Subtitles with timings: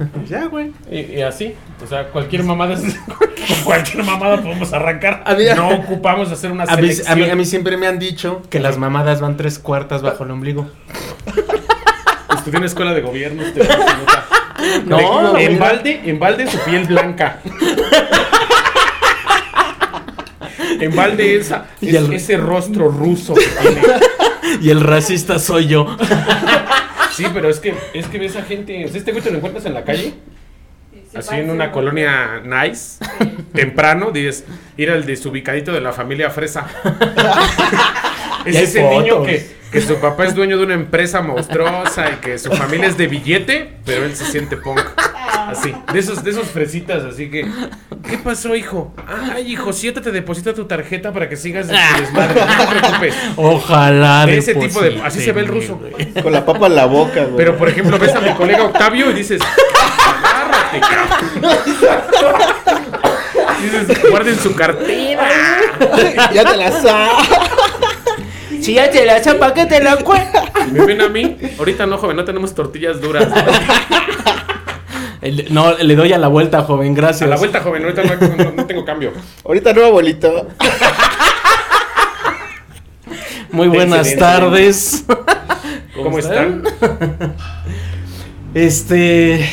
[0.28, 0.72] Ya, güey.
[0.90, 2.74] Y, y así, o sea, cualquier mamada,
[3.06, 5.22] con cualquier mamada podemos arrancar.
[5.26, 8.42] Había- No ocupamos hacer una A mí, a, mí, a mí siempre me han dicho
[8.50, 10.70] que las mamadas van tres cuartas bajo el ombligo.
[12.36, 13.42] Estudié en escuela de gobierno.
[13.42, 13.68] usted
[14.86, 14.98] no.
[15.00, 15.66] No, en mira.
[15.66, 17.40] balde, en balde su piel blanca.
[20.80, 23.82] En balde esa, Y es- el- ese rostro ruso que tiene.
[24.62, 25.96] Y el racista soy yo.
[27.20, 28.84] Sí, pero es que, es que ves a gente.
[28.84, 30.14] o sea, este güey te lo encuentras en la calle,
[30.92, 33.04] Sí, así en una un- colonia nice,
[33.52, 34.44] temprano, dices,
[34.76, 36.66] ir al desubicadito de la familia Fresa.
[38.46, 42.38] es ese niño que, que su papá es dueño de una empresa monstruosa y que
[42.38, 44.80] su familia es de billete, pero él se siente punk.
[45.50, 47.46] Así, de esos, de esos fresitas, así que.
[48.08, 48.94] ¿Qué pasó, hijo?
[49.34, 52.40] Ay, hijo, siéntate, deposita tu tarjeta para que sigas en tu desmadre.
[52.40, 53.14] No te preocupes.
[53.36, 54.26] Ojalá.
[54.26, 55.76] De ese tipo de- así se ve el ruso.
[55.78, 56.12] güey.
[56.22, 57.36] Con la papa en la boca, güey.
[57.36, 61.58] Pero, por ejemplo, ves a mi colega Octavio y dices, agárrate, cabrón.
[63.62, 65.28] Dices, guarden su cartera.
[66.32, 67.10] ya te la sabes.
[68.60, 70.44] Si ya te la chapa, que te la cuenta.
[70.70, 71.36] Me ven a mí.
[71.58, 73.26] Ahorita no, joven, no tenemos tortillas duras.
[75.50, 77.22] No, le doy a la vuelta, joven, gracias.
[77.22, 79.12] A la vuelta, joven, ahorita no, no- no tengo cambio.
[79.44, 80.48] Ahorita no, abuelito.
[83.52, 84.20] Muy buenas Excelente.
[84.20, 85.04] tardes.
[85.96, 86.62] ¿Cómo están?
[88.54, 89.48] Este.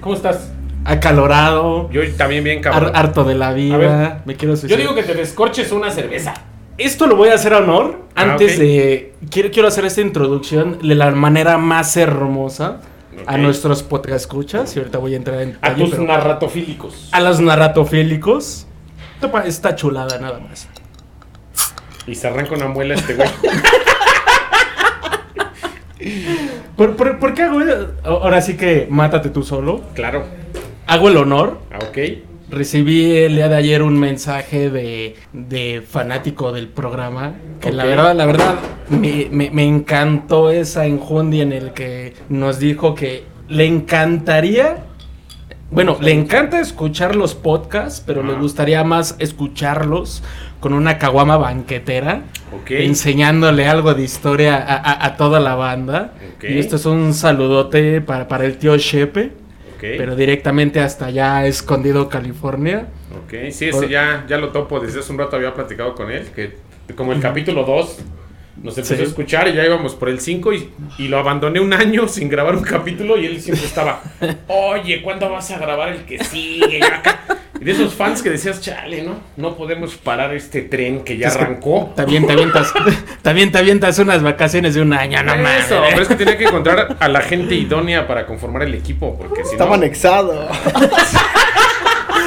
[0.00, 0.52] ¿Cómo estás?
[0.84, 1.90] Acalorado.
[1.90, 2.92] Yo también bien, cabrón.
[2.94, 3.76] harto de la A vida.
[3.78, 6.34] ver, Me quiero Yo digo que te descorches una cerveza.
[6.78, 8.02] Esto lo voy a hacer a honor.
[8.14, 9.14] Ah, Antes de.
[9.30, 12.80] Quiero, quiero hacer esta introducción de la manera más hermosa
[13.26, 14.74] a nuestros podcast escuchas.
[14.76, 15.58] Y ahorita voy a entrar en.
[15.62, 17.08] A tus pero- narratofílicos.
[17.12, 18.66] a los narratofílicos.
[19.44, 20.68] Esta chulada nada más.
[22.06, 23.28] Y se arranca una muela este güey.
[26.76, 27.92] ¿Por, por, por qué hago eso?
[28.04, 29.82] Ahora sí que mátate tú solo.
[29.94, 30.24] Claro.
[30.86, 31.58] Hago el honor.
[31.72, 31.98] Ah, ok.
[32.50, 37.34] Recibí el día de ayer un mensaje de, de fanático del programa.
[37.60, 38.54] Que la verdad, la verdad,
[38.88, 44.84] me, me- me encantó esa enjundia en el que nos dijo que le encantaría.
[45.70, 48.38] Bueno, le encanta escuchar los podcasts, pero le Ah.
[48.40, 50.22] gustaría más escucharlos
[50.60, 52.22] con una caguama banquetera,
[52.62, 52.70] Ok.
[52.70, 56.14] enseñándole algo de historia a, a- a toda la banda.
[56.42, 59.32] Y esto es un saludote para, para el tío Shepe,
[59.80, 62.88] Pero directamente hasta allá, escondido, California.
[63.24, 64.80] Ok, sí, ese ya, ya lo topo.
[64.80, 66.26] Desde hace un rato había platicado con él.
[66.34, 66.56] Que
[66.94, 67.98] como el capítulo 2
[68.62, 69.02] nos empezó Sí.
[69.02, 72.28] a escuchar y ya íbamos por el 5 y, y lo abandoné un año sin
[72.28, 74.02] grabar un capítulo y él siempre estaba,
[74.48, 76.82] oye, ¿cuándo vas a grabar el que sigue?
[76.82, 77.20] Acá".
[77.60, 79.16] Y de esos fans que decías, chale, ¿no?
[79.36, 81.92] No podemos parar este tren que ya Es que arrancó.
[81.96, 82.72] También te avientas,
[83.22, 85.66] también te avientas unas vacaciones de un año, no mames.
[85.66, 89.16] Eso, pero es que tenía que encontrar a la gente idónea para conformar el equipo,
[89.18, 89.82] porque si Estaba no...
[89.82, 90.48] anexado.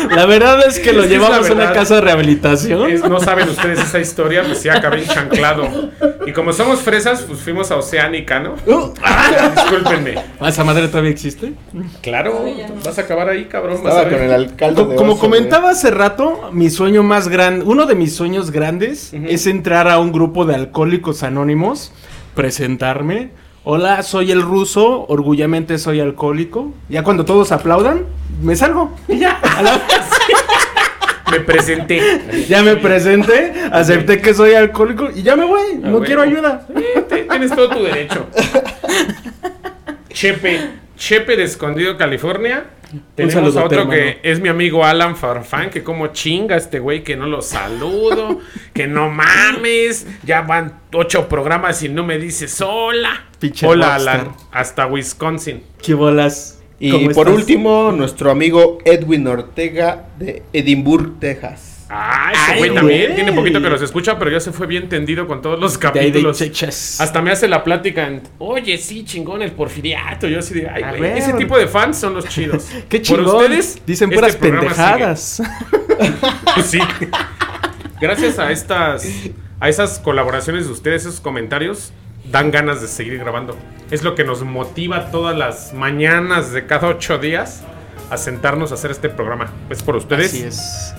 [0.09, 2.89] La verdad es que lo Es que es llevamos la a una casa de rehabilitación.
[2.89, 5.67] Es- no saben ustedes esa historia, pues sí acabé enchanclado.
[6.25, 8.55] Y como somos fresas, pues fuimos a Oceánica, ¿no?
[9.03, 10.15] Ah, discúlpenme.
[10.39, 11.53] Ah, ¿Esa madre todavía existe?
[12.01, 12.45] Claro,
[12.83, 13.81] vas a acabar ahí, cabrón.
[13.83, 14.13] vas a ver.
[14.13, 17.85] con el alcalde Co- de Como Oso, comentaba hace rato, mi sueño más grande, uno
[17.85, 21.91] de mis sueños grandes es entrar a un grupo de alcohólicos anónimos,
[22.35, 23.29] presentarme.
[23.63, 26.73] Hola, soy el ruso, orgullamente soy alcohólico.
[26.89, 28.05] Ya cuando todos aplaudan,
[28.41, 28.91] me salgo.
[29.07, 29.33] Y ya.
[29.57, 29.81] a la-
[31.31, 32.45] Me presenté.
[32.49, 35.75] ya me presenté, acepté que soy alcohólico y ya me voy.
[35.79, 36.03] No huevo.
[36.03, 36.65] quiero ayuda.
[36.75, 36.83] Sí,
[37.29, 38.25] tienes todo tu derecho.
[40.09, 40.59] Chepe,
[41.01, 42.63] Chepe de Escondido, California.
[43.15, 47.15] Tenemos a otro que es mi amigo Alan Farfán, que como chinga este güey que
[47.17, 48.39] no lo saludo,
[48.73, 53.25] que no mames, ya van ocho programas y no me dices hola.
[53.39, 54.19] Pinche hola rockstar.
[54.19, 55.63] Alan, hasta Wisconsin.
[55.81, 56.61] ¿Qué bolas?
[56.79, 57.33] Y ¿Cómo por estás?
[57.33, 61.70] último, nuestro amigo Edwin Ortega de Edimburgo, Texas.
[61.93, 63.15] Ah, ese Ay, güey también.
[63.15, 65.77] Tiene poquito que los escucha, pero ya se fue bien tendido con todos los De
[65.77, 66.37] de capítulos.
[66.37, 67.01] Chechas.
[67.01, 70.25] Hasta me hace la plática en, oye, sí, chingón, el porfiriato.
[70.29, 72.69] Yo así de, ay, güey, ese tipo de fans son los chidos.
[72.89, 73.25] Qué chingón.
[73.25, 75.41] Por ustedes, Dicen este puras pendejadas.
[76.63, 76.63] sigue.
[76.63, 76.79] sí.
[77.99, 79.05] Gracias a estas,
[79.59, 81.91] a esas colaboraciones de ustedes, esos comentarios,
[82.31, 83.57] dan ganas de seguir grabando.
[83.91, 87.63] Es lo que nos motiva todas las mañanas de cada ocho días
[88.09, 89.51] a sentarnos a hacer este programa.
[89.69, 90.27] Es por ustedes.
[90.27, 90.95] Así es.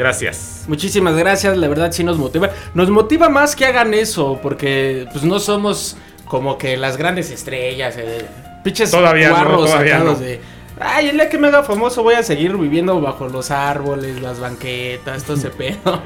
[0.00, 0.64] Gracias.
[0.66, 2.48] Muchísimas gracias, la verdad sí nos motiva.
[2.72, 5.94] Nos motiva más que hagan eso, porque pues no somos
[6.24, 8.24] como que las grandes estrellas, eh,
[8.64, 10.24] pinches Todavía no, guarros todavía sacados no.
[10.24, 10.40] de
[10.80, 14.40] Ay, el día que me haga famoso voy a seguir viviendo bajo los árboles, las
[14.40, 15.76] banquetas, todo ese pedo.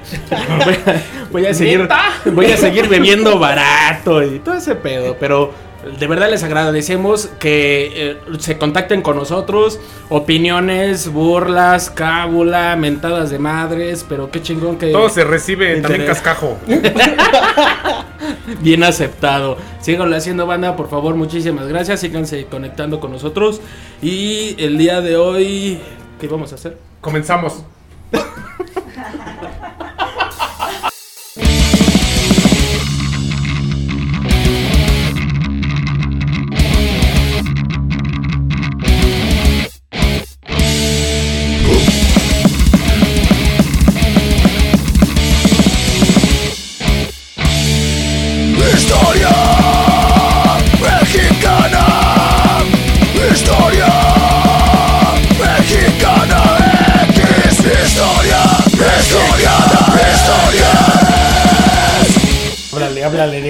[0.65, 1.89] voy, a, voy a seguir
[2.33, 5.53] voy a seguir bebiendo barato y todo ese pedo, pero
[5.99, 9.79] De verdad les agradecemos que eh, se contacten con nosotros.
[10.09, 14.05] Opiniones, burlas, cábula, mentadas de madres.
[14.09, 14.89] Pero qué chingón que.
[14.93, 16.21] Todo se recibe también Interés.
[16.21, 16.57] cascajo.
[18.61, 19.57] Bien aceptado.
[19.81, 22.01] Síganlo haciendo banda, por favor, muchísimas gracias.
[22.01, 23.61] Síganse conectando con nosotros.
[24.03, 25.81] Y el día de hoy,
[26.21, 26.79] ¿qué vamos a hacer?
[27.01, 27.63] Comenzamos.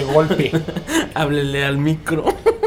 [0.07, 0.53] golpe.
[1.15, 2.25] Háblele al micro.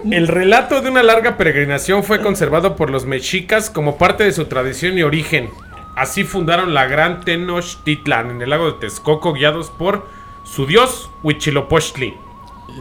[0.09, 4.45] El relato de una larga peregrinación fue conservado por los mexicas como parte de su
[4.45, 5.49] tradición y origen.
[5.95, 10.07] Así fundaron la gran Tenochtitlan en el lago de Texcoco, guiados por
[10.43, 12.13] su dios Huitzilopochtli.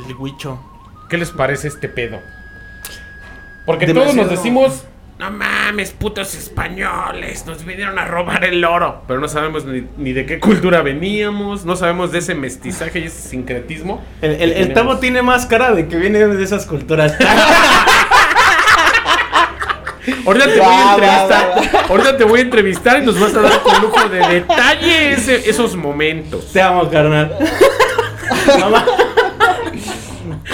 [0.07, 0.59] El huicho.
[1.09, 2.21] ¿Qué les parece este pedo?
[3.65, 4.15] Porque Demasiado.
[4.15, 4.85] todos nos decimos,
[5.19, 9.03] no mames, putos españoles, nos vinieron a robar el oro.
[9.09, 13.05] Pero no sabemos ni, ni de qué cultura veníamos, no sabemos de ese mestizaje y
[13.05, 14.05] ese sincretismo.
[14.21, 14.73] El, el.
[14.75, 17.15] Tavo tiene más cara de que viene de esas culturas.
[20.25, 21.85] Ahorita te voy a Va, va, entrevistar.
[21.91, 25.49] Ahorita te voy a entrevistar y nos vas a dar con lujo de detalle ese-
[25.51, 26.53] esos momentos.
[26.53, 27.33] Te amo, carnal.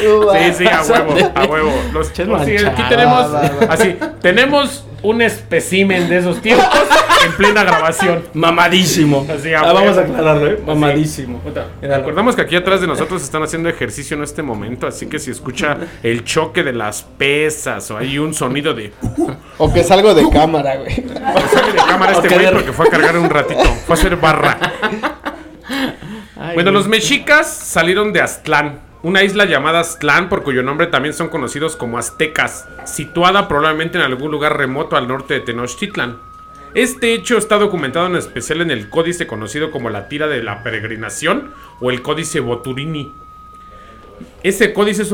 [0.02, 1.72] Sí, sí, a huevo, a huevo.
[1.92, 3.26] Los, Ches los- sí, aquí tenemos,
[3.68, 3.96] así,
[5.02, 6.64] un espécimen de esos tiempos
[7.26, 8.22] en plena grabación.
[8.34, 9.26] Mamadísimo.
[9.36, 10.52] Así, a Ah, vamos a aclararlo, ¿eh?
[10.54, 10.62] Así.
[10.64, 11.40] Mamadísimo.
[11.80, 11.98] Míralo.
[11.98, 15.32] Recordamos que aquí atrás de nosotros están haciendo ejercicio en este momento, así que si
[15.32, 18.92] escucha el choque de las pesas o hay un sonido de
[19.58, 20.94] O que salgo de cámara, güey.
[21.52, 24.16] sale de cámara este güey de- porque fue a cargar un ratito, fue a hacer
[24.16, 24.56] barra.
[26.36, 26.74] Ay, Bueno, güey.
[26.74, 31.74] los mexicas salieron de Aztlán, una isla llamada Aztlán, por cuyo nombre también son conocidos
[31.74, 36.18] como aztecas, situada probablemente en algún lugar remoto al norte de Tenochtitlan.
[36.74, 40.62] Este hecho está documentado en especial en el códice conocido como la tira de la
[40.62, 41.50] peregrinación
[41.80, 43.12] o el códice Boturini.
[44.42, 45.12] Ese códice es,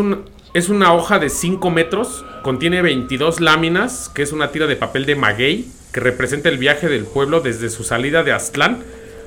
[0.54, 5.06] es una hoja de 5 metros, contiene 22 láminas, que es una tira de papel
[5.06, 8.84] de maguey, que representa el viaje del pueblo desde su salida de Aztlán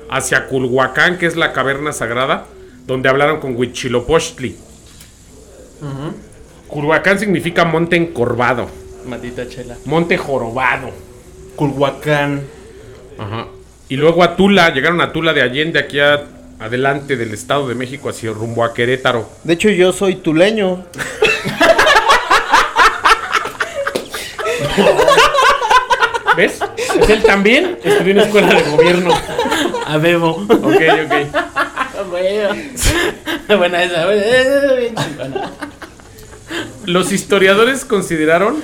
[0.08, 2.46] hacia Culhuacán, que es la caverna sagrada,
[2.86, 4.56] donde hablaron con Huitzilopochtli.
[6.68, 8.68] Culhuacán significa monte encorvado,
[9.06, 9.76] Maldita chela.
[9.84, 10.90] monte jorobado.
[11.56, 12.42] Culhuacán.
[13.18, 13.46] Ajá.
[13.88, 16.24] Y luego a Tula, llegaron a Tula de Allende, aquí a-
[16.60, 19.28] adelante del Estado de México, hacia rumbo a Querétaro.
[19.44, 20.84] De hecho, yo soy tuleño.
[26.36, 26.60] ¿Ves?
[26.76, 27.78] ¿Es él también?
[27.84, 29.10] Estudió en escuela de gobierno.
[29.86, 30.30] A Bebo.
[30.48, 31.36] Ok, ok.
[33.48, 35.50] Buena esa, buena, esa, bien chingona.
[36.86, 38.62] Los historiadores consideraron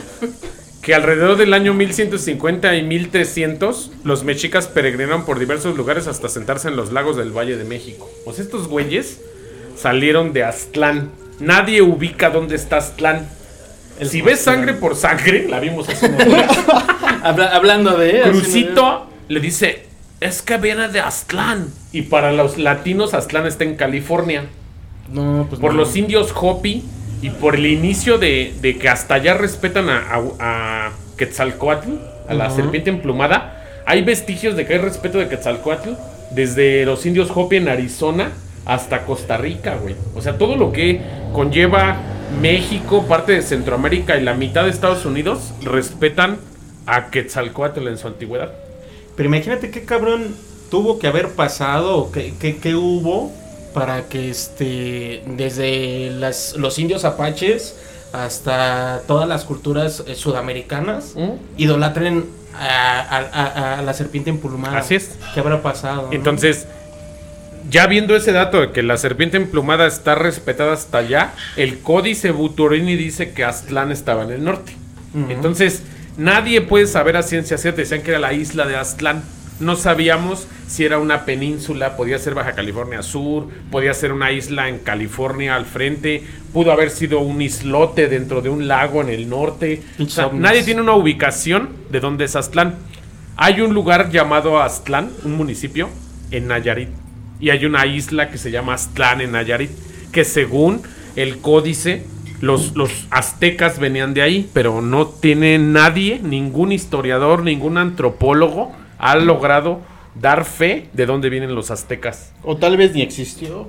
[0.83, 6.69] que alrededor del año 1150 y 1300 los mexicas peregrinaron por diversos lugares hasta sentarse
[6.69, 8.11] en los lagos del Valle de México.
[8.25, 9.19] Pues estos güeyes
[9.77, 11.11] salieron de Aztlán.
[11.41, 13.29] Nadie ubica dónde está Aztlán.
[14.03, 16.50] si ves sangre por sangre, la vimos hace unos días.
[17.23, 18.23] Habla- hablando de.
[18.23, 19.85] Crucito le dice,
[20.20, 21.68] es que viene de Aztlán.
[21.92, 24.44] Y para los latinos, Aztlán está en California.
[25.12, 25.78] No, pues por no.
[25.78, 26.84] los indios Hopi
[27.22, 31.90] y por el inicio de, de que hasta allá respetan a, a- a Quetzalcoatl,
[32.28, 33.54] a la serpiente emplumada.
[33.87, 35.90] Hay vestigios de que hay respeto de Quetzalcoatl
[36.32, 38.30] desde los indios Hopi en Arizona
[38.66, 39.96] hasta Costa Rica, güey.
[40.14, 41.00] O sea, todo lo que
[41.32, 41.96] conlleva
[42.42, 46.37] México, parte de Centroamérica y la mitad de Estados Unidos respetan
[46.87, 48.52] a Quetzalcoatl en su antigüedad.
[49.18, 50.34] Pero imagínate qué cabrón
[50.70, 53.30] tuvo que haber pasado, qué, qué- qué hubo
[53.75, 57.75] para que este desde las, los indios apaches
[58.12, 61.14] hasta todas las culturas eh, sudamericanas
[61.58, 62.25] idolatren
[62.58, 63.18] a, a-
[63.75, 64.78] a- a la serpiente emplumada.
[64.78, 65.10] Así es.
[65.34, 66.02] ¿Qué habrá pasado?
[66.06, 66.12] no?
[66.12, 66.66] Entonces,
[67.70, 72.30] ya viendo ese dato de que la serpiente emplumada está respetada hasta allá, el códice
[72.30, 74.72] Buturini dice que Aztlán estaba en el norte.
[75.28, 75.82] Entonces,
[76.18, 77.80] nadie puede saber a ciencia cierta.
[77.80, 79.22] Decían que era la isla de Aztlán.
[79.60, 84.68] No sabíamos si era una península, podía ser Baja California Sur, podía ser una isla
[84.68, 86.22] en California al frente,
[86.52, 89.82] pudo haber sido un islote dentro de un lago en el norte.
[89.98, 92.76] O sea, nadie tiene una ubicación de dónde es Aztlán.
[93.37, 95.88] Hay un lugar llamado Aztlán, un municipio,
[96.30, 96.90] en Nayarit.
[97.40, 99.70] Y hay una isla que se llama Aztlán en Nayarit,
[100.12, 100.82] que según
[101.16, 102.04] el códice
[102.40, 109.16] los, los aztecas venían de ahí, pero no tiene nadie, ningún historiador, ningún antropólogo ha
[109.16, 109.80] logrado
[110.14, 112.33] dar fe de dónde vienen los aztecas.
[112.42, 113.68] O tal vez ni existió.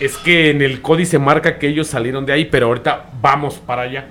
[0.00, 3.82] Es que en el códice marca que ellos salieron de ahí, pero ahorita vamos para
[3.82, 4.06] allá.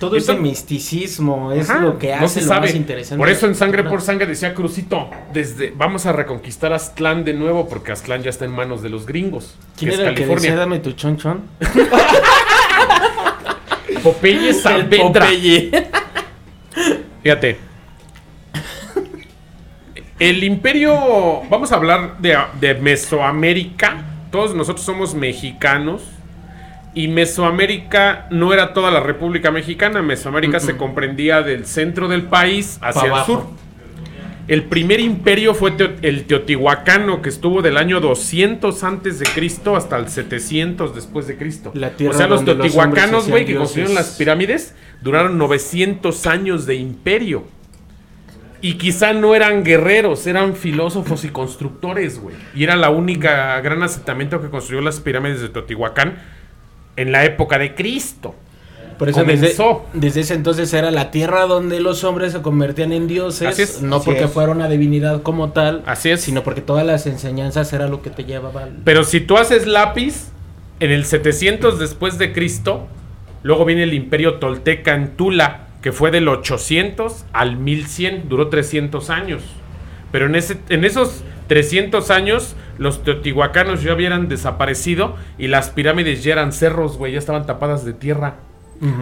[0.00, 2.68] Todo ese misticismo es Ajá, lo que no hace se lo sabe.
[2.68, 3.18] más interesante.
[3.18, 7.68] Por eso en Sangre por Sangre decía Crucito, desde vamos a reconquistar Aztlán de nuevo
[7.68, 9.56] porque Aztlán ya está en manos de los gringos.
[9.78, 10.50] ¿Quién que es era el que California.
[10.52, 11.42] decía dame tu chonchón?
[14.02, 15.26] Popeye Saavedra.
[15.26, 15.70] Popeye.
[17.22, 17.58] Fíjate.
[20.18, 24.04] El imperio, vamos a hablar de, de Mesoamérica.
[24.30, 26.02] Todos nosotros somos mexicanos.
[26.92, 30.02] Y Mesoamérica no era toda la República Mexicana.
[30.02, 33.46] Mesoamérica se comprendía del centro del país hacia Pa' el sur.
[34.50, 39.96] El primer imperio fue el Teotihuacano, que estuvo del año 200 antes de Cristo hasta
[39.96, 41.70] el 700 después de Cristo.
[41.72, 47.44] La o sea, los teotihuacanos, güey, que construyeron las pirámides, duraron 900 años de imperio.
[48.60, 52.34] Y quizá no eran guerreros, eran filósofos y constructores, güey.
[52.52, 56.18] Y era la única gran asentamiento que construyó las pirámides de Teotihuacán
[56.96, 58.34] en la época de Cristo.
[59.00, 59.56] Por eso desde,
[59.94, 63.48] desde ese entonces era la tierra donde los hombres se convertían en dioses.
[63.48, 63.80] Así es.
[63.80, 64.30] no Así porque es.
[64.30, 66.20] fuera una divinidad como tal, Así es.
[66.20, 68.72] sino porque todas las enseñanzas era lo que te llevaba al...
[68.84, 70.26] Pero si tú haces lápiz,
[70.80, 72.88] en el 700 después de Cristo,
[73.42, 79.08] luego viene el imperio tolteca en Tula, que fue del 800 al 1100, duró 300
[79.08, 79.42] años.
[80.12, 86.22] Pero en, ese, en esos 300 años, los teotihuacanos ya hubieran desaparecido y las pirámides
[86.22, 88.40] ya eran cerros, güey, ya estaban tapadas de tierra.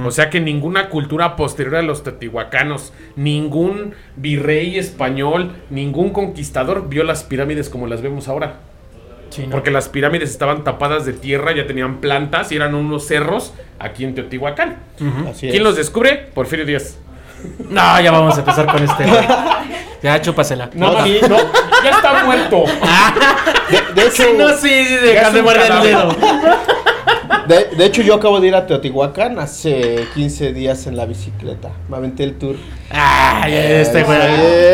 [0.04, 7.04] O sea que ninguna cultura posterior a los teotihuacanos, ningún virrey español, ningún conquistador vio
[7.04, 8.54] las pirámides como las vemos ahora.
[9.30, 9.50] Sí, ¿no?
[9.50, 14.04] Porque las pirámides estaban tapadas de tierra, ya tenían plantas y eran unos cerros aquí
[14.04, 14.78] en Teotihuacán.
[15.30, 15.62] Así ¿Quién es.
[15.62, 16.28] los descubre?
[16.34, 16.96] Porfirio Díaz.
[17.70, 19.04] No, ya vamos a empezar con este.
[20.02, 20.70] ya, chúpasela.
[20.74, 21.36] No, sí, no,
[21.84, 22.64] ya está muerto.
[23.70, 26.16] De, de hecho, Sí, no, sí, sí, de el dedo.
[27.48, 31.70] De, de hecho, yo acabo de ir a Teotihuacán hace 15 días en la bicicleta.
[31.88, 32.56] Me aventé el tour.
[32.90, 34.18] Ay, este güey.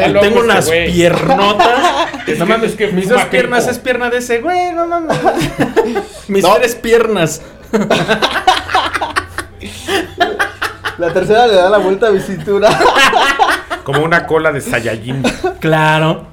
[0.05, 0.93] Tengo este unas güey.
[0.93, 1.69] piernotas.
[2.27, 4.87] Es no que- mames, es que mis dos piernas es pierna de ese güey, no
[4.87, 5.19] mames.
[6.29, 6.55] mis No.
[6.55, 7.43] tres piernas.
[10.99, 12.71] La tercera le da la vuelta a mi cintura.
[13.83, 15.23] Como una cola de Saiyajin.
[15.61, 16.29] Claro.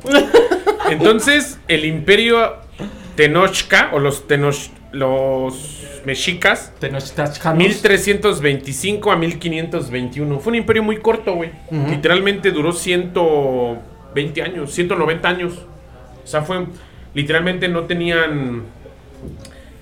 [0.89, 2.57] Entonces, el imperio
[3.15, 4.55] Tenochca, o los Tenoch,
[4.91, 7.57] los mexicas, Tenochtitlan.
[7.57, 10.39] 1325 a 1521.
[10.39, 11.51] Fue un imperio muy corto, güey.
[11.89, 15.65] Literalmente duró 120 años, 190 años.
[16.23, 16.65] O sea, fue.
[17.13, 18.63] Literalmente no tenían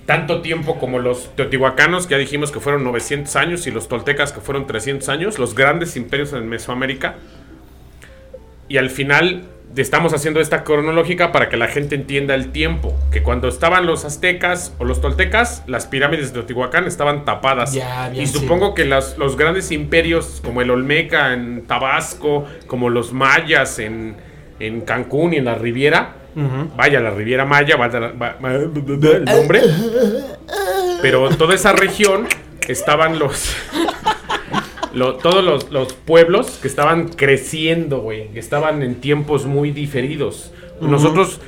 [0.06, 4.32] tanto tiempo como los teotihuacanos, que ya dijimos que fueron 900 años, y los toltecas,
[4.32, 7.14] que fueron 300 años, los grandes imperios en Mesoamérica.
[8.68, 9.44] Y al final
[9.76, 12.94] estamos haciendo esta cronológica para que la gente entienda el tiempo.
[13.12, 17.72] Que cuando estaban los aztecas o los toltecas, las pirámides de Teotihuacán estaban tapadas.
[17.72, 23.12] Ya, y supongo que las- los grandes imperios como el Olmeca en Tabasco, como los
[23.12, 24.16] mayas en,
[24.58, 26.14] en Cancún y en la Riviera,
[26.76, 29.60] vaya, la Riviera Maya, vaya, va- va- el nombre.
[31.02, 32.26] Pero toda esa región
[32.68, 33.54] estaban los...
[34.94, 40.52] lo- todos los, los pueblos que estaban creciendo, güey, que estaban en tiempos muy diferidos.
[40.80, 41.40] Nosotros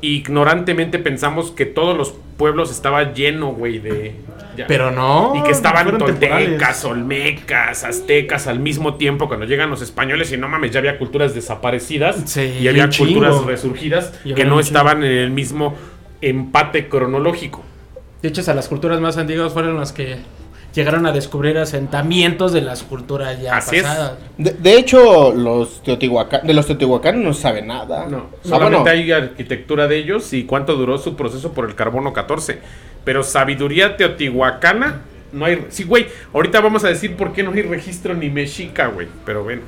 [0.00, 4.14] ignorantemente pensamos que todos los pueblos estaban llenos, güey, de...
[4.56, 4.66] ya.
[4.66, 5.32] Pero no.
[5.36, 10.48] Y que estaban toltecas, olmecas, aztecas al mismo tiempo cuando llegan los españoles y no
[10.48, 13.12] mames, ya había culturas desaparecidas Sí, y había chingo.
[13.12, 15.74] culturas resurgidas Y que no estaban en el mismo
[16.20, 17.62] empate cronológico.
[18.22, 20.16] De hecho, a las culturas más antiguas fueron las que
[20.74, 23.82] llegaron a descubrir asentamientos de las culturas ya Así es.
[23.82, 24.12] pasadas.
[24.38, 28.06] De, de hecho, los Teotihuacán, de los Teotihuacanos no sabe nada.
[28.08, 31.74] No, Ah, solamente bueno, hay arquitectura de ellos y cuánto duró su proceso por el
[31.74, 32.58] carbono 14.
[33.04, 35.00] Pero sabiduría teotihuacana,
[35.32, 35.66] no hay.
[35.70, 39.08] Sí, güey, ahorita vamos a decir por qué no hay registro ni mexica, güey.
[39.26, 39.60] Pero ven.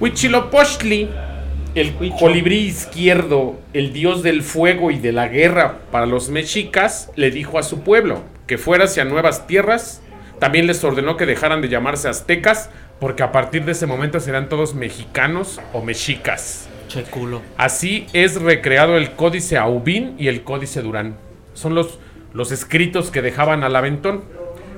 [0.00, 1.08] Huitzilopochtli,
[1.80, 7.30] el colibrí izquierdo, el dios del fuego y de la guerra para los mexicas, le
[7.30, 10.02] dijo a su pueblo que fuera hacia nuevas tierras.
[10.38, 12.70] También les ordenó que dejaran de llamarse aztecas,
[13.00, 16.68] porque a partir de ese momento serán todos mexicanos o mexicas.
[16.88, 17.42] Che culo.
[17.56, 21.16] Así es recreado el Códice Aubin y el Códice Durán.
[21.54, 21.98] Son los,
[22.32, 24.24] los escritos que dejaban al aventón.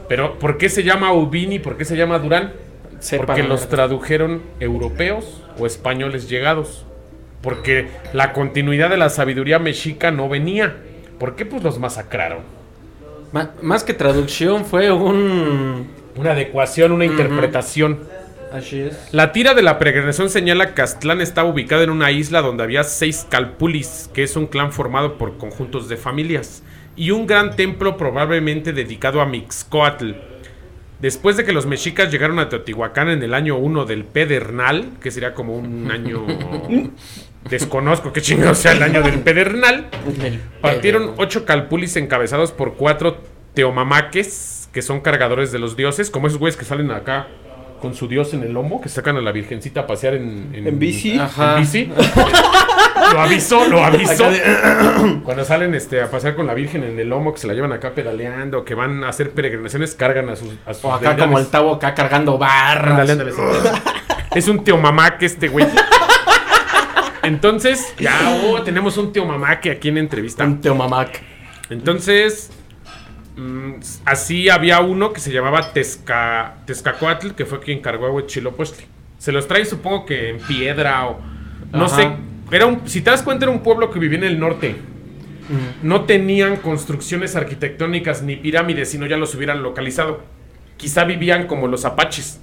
[0.09, 2.53] Pero, ¿por qué se llama Aubin y por qué se llama Durán?
[2.99, 6.85] Sepa Porque los tradujeron europeos o españoles llegados.
[7.43, 10.77] Porque la continuidad de la sabiduría mexica no venía.
[11.19, 11.47] ¿Por qué?
[11.47, 12.41] Pues los masacraron.
[13.33, 15.89] Ma- más que traducción fue un...
[16.17, 18.01] Una adecuación, una interpretación.
[18.53, 19.09] Así es.
[19.13, 22.83] La tira de la peregrinación señala que Aztlán estaba ubicada en una isla donde había
[22.83, 26.65] seis calpulis, que es un clan formado por conjuntos de familias,
[26.97, 30.11] y un gran templo probablemente dedicado a Mixcoatl.
[31.01, 35.11] Después de que los mexicas llegaron a Teotihuacán en el año 1 del Pedernal, que
[35.11, 36.27] sería como un año...
[37.49, 39.89] Desconozco qué chingado sea el año del Pedernal.
[40.61, 43.19] Partieron ocho calpulis encabezados por cuatro
[43.55, 47.29] teomamaques, que son cargadores de los dioses, como esos güeyes que salen acá
[47.81, 50.79] con su dios en el lomo, que sacan a la virgencita a pasear en, En
[50.79, 51.19] bici.
[51.19, 51.55] Ajá.
[51.57, 51.91] en bici.
[53.13, 57.33] lo aviso, lo de- Cuando salen este, a pasear con la virgen en el lomo,
[57.33, 60.51] que se la llevan acá pedaleando, que van a hacer peregrinaciones, cargan a sus...
[60.67, 63.09] A sus O acá como el tabo acá cargando barras.
[63.09, 63.43] Sí.
[64.35, 65.67] Es un teomamaque este güey.
[67.23, 68.15] Entonces, ya,
[68.45, 70.45] oh, tenemos un teomamaque aquí en entrevista.
[70.45, 71.21] Un teomamac.
[71.69, 72.51] Entonces,
[73.37, 73.73] mm,
[74.07, 78.87] así había uno que se llamaba Tezca, Tezcacoatl, que fue quien cargó a Huitzilopochtli.
[79.19, 81.21] Se los trae, supongo que en piedra o.
[81.73, 81.97] No Ajá.
[81.97, 82.11] sé.
[82.51, 84.77] Era un, si te das cuenta, era un pueblo que vivía en el norte.
[85.83, 90.21] No tenían construcciones arquitectónicas ni pirámides, sino ya los hubieran localizado.
[90.77, 92.39] Quizá vivían como los apaches,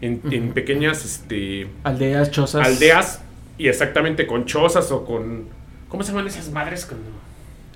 [0.00, 2.66] en, en pequeñas este, Aldeas, chozas.
[2.66, 3.20] aldeas
[3.58, 5.46] y exactamente con chozas o con.
[5.88, 7.10] ¿Cómo se llaman esas madres cuando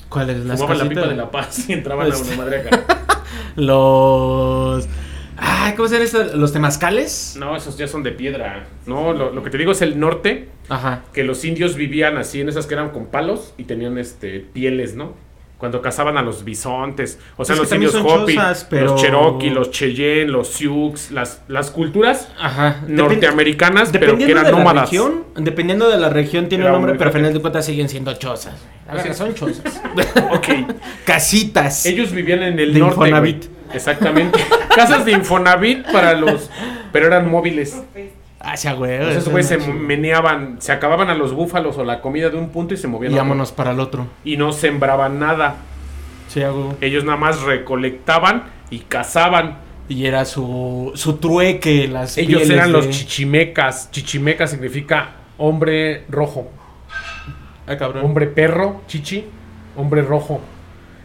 [0.09, 0.45] ¿Cuáles?
[0.45, 2.85] Las fumaban la pipa de la paz y entraban a una madre acá?
[3.57, 4.87] Los...
[5.37, 6.25] Ay, ¿cómo se llama esto?
[6.37, 7.37] ¿Los temazcales?
[7.38, 8.66] No, esos ya son de piedra.
[8.87, 11.02] No, lo, lo que te digo es el norte, Ajá.
[11.12, 14.95] que los indios vivían así en esas que eran con palos y tenían este pieles,
[14.95, 15.14] ¿no?
[15.59, 19.49] Cuando cazaban a los bisontes, o sea, Es los indios Hopi, chozas, pero- los Cherokee,
[19.49, 22.83] los Cheyenne, los Sioux, las, las culturas Ajá.
[22.88, 24.83] Norteamericanas, pero que eran de la nómadas.
[24.90, 28.12] región, dependiendo de la región tiene Era nombre, pero al final de cuentas siguen siendo
[28.14, 28.55] chozas.
[28.87, 29.16] Así es.
[29.16, 29.81] son chozas.
[30.31, 30.49] Ok.
[31.07, 31.87] Casitas.
[31.87, 32.95] Ellos vivían en el De norte.
[32.97, 33.45] Infonavit.
[33.67, 33.77] Güey.
[33.77, 34.39] Exactamente.
[34.75, 36.51] Casas de Infonavit para los.
[36.93, 37.83] Pero eran móviles.
[38.41, 38.95] Hacia güey.
[38.95, 42.51] Entonces, esos güeyes se meneaban, se acababan a los búfalos o la comida de un
[42.51, 44.07] punto y se movían Y vámonos para el otro.
[44.25, 45.57] Y no sembraban nada.
[46.29, 46.76] Sí, hago.
[46.81, 49.59] Ellos nada más recolectaban y cazaban.
[49.89, 53.91] Y era su, su trueque, las Ellos eran los chichimecas.
[53.91, 56.50] Chichimeca significa hombre rojo.
[57.67, 58.05] Ah, cabrón.
[58.05, 59.25] Hombre perro, chichi,
[59.76, 60.41] hombre rojo.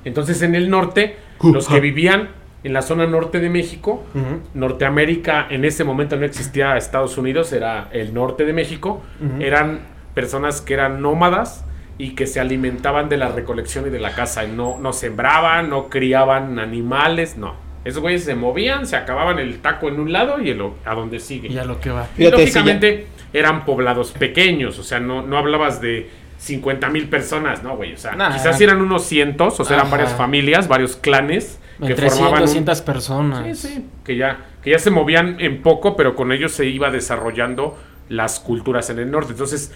[0.04, 2.30] Entonces en el norte, los que vivían
[2.64, 4.42] en la zona norte de México, Ujú.
[4.54, 9.02] Norteamérica, en ese momento no existía Estados Unidos, era el norte de México,
[9.40, 9.80] eran
[10.14, 11.66] personas que eran nómadas
[11.98, 14.44] y que se alimentaban de la recolección y de la caza.
[14.48, 17.54] No, no sembraban, no criaban animales, no.
[17.84, 21.20] Esos güeyes se movían, se acababan el taco en un lado y el, a donde
[21.20, 21.48] sigue.
[21.50, 22.08] Y a lo que va.
[22.16, 27.64] Y Fíjate, lógicamente eran poblados pequeños, o sea, no, no hablabas de 50 mil personas,
[27.64, 28.34] no, güey, o sea, Nah.
[28.34, 29.98] quizás eran unos cientos, o sea, eran Ajá.
[29.98, 33.58] varias familias, varios clanes que Entre 100, formaban un- 200 personas.
[33.60, 36.90] Sí, sí, que ya, que ya se movían en poco, pero con ellos se iba
[36.92, 37.78] desarrollando
[38.10, 39.32] las culturas en el norte.
[39.32, 39.72] Entonces,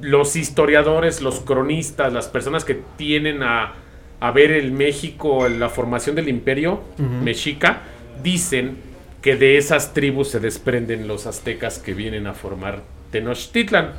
[0.00, 3.72] los historiadores, los cronistas, las personas que tienen a,
[4.20, 6.80] a ver el México, la formación del imperio
[7.22, 7.82] mexica,
[8.22, 8.78] dicen
[9.22, 13.92] que de esas tribus se desprenden los aztecas que vienen a formar Tenochtitlan.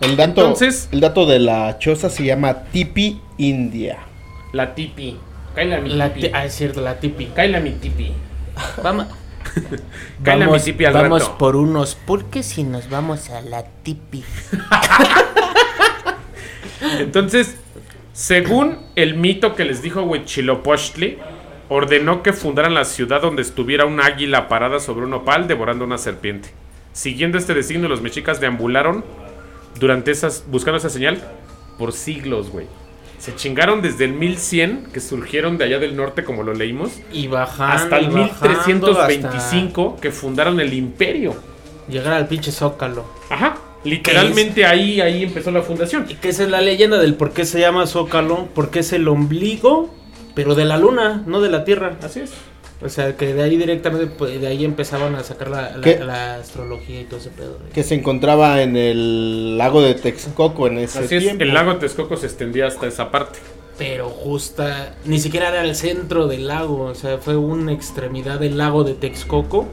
[0.00, 3.98] El dato, Entonces- el dato de la choza se llama Tipi India.
[4.52, 5.16] La tipi.
[5.56, 6.28] Cállale a mi La tipi.
[6.28, 7.26] ti- ah, es cierto, la tipi.
[7.34, 8.12] Cállale a mi tipi.
[8.82, 9.06] Vamos,
[10.22, 11.38] Cállale a mi Vamos, tipi al vamos rato.
[11.38, 14.22] por unos pulques y nos vamos a la tipi.
[16.98, 17.56] Entonces,
[18.12, 21.18] según el mito que les dijo Huitzilopochtli,
[21.68, 25.98] ordenó que fundaran la ciudad donde estuviera un águila parada sobre un opal devorando una
[25.98, 26.50] serpiente.
[26.92, 29.04] Siguiendo este designio, los mexicas deambularon
[29.78, 31.18] durante esas, buscando esa señal
[31.78, 32.66] por siglos, güey.
[33.26, 37.26] Se chingaron desde el 1100, que surgieron de allá del norte, como lo leímos, y
[37.26, 37.74] bajando.
[37.74, 41.32] hasta el y bajando, 1325, que fundaron el imperio.
[41.32, 41.42] hasta
[41.88, 43.04] Llegar al pinche zócalo.
[43.28, 46.06] Ajá, literalmente ahí, ahí empezó la fundación.
[46.08, 48.46] Y que esa es la leyenda del por qué se llama zócalo.
[48.54, 49.92] Porque es el ombligo,
[50.36, 51.96] pero de la luna, no de la tierra.
[52.04, 52.32] Así es.
[52.82, 57.00] O sea, que de ahí directamente, pues, de ahí empezaban a sacar la, la- astrología
[57.00, 57.58] y todo ese pedo.
[57.72, 62.16] Que se encontraba en el lago de Texcoco en ese Así es, el lago Texcoco
[62.18, 63.38] se extendía hasta esa parte.
[63.78, 68.58] Pero justa, ni siquiera era el centro del lago, o sea, fue una extremidad del
[68.58, 69.66] lago de Texcoco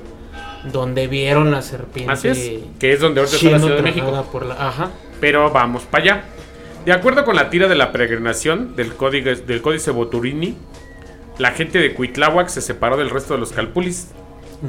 [0.71, 2.11] donde vieron la serpiente.
[2.11, 4.27] Así es, que es donde ahorita está la Ciudad de México.
[4.31, 4.91] por la- ajá.
[5.19, 6.23] Pero vamos para allá.
[6.85, 10.55] De acuerdo con la tira de la peregrinación del, código, del Códice Boturini,
[11.37, 14.11] la gente de Cuitláhuac se separó del resto de los calpulis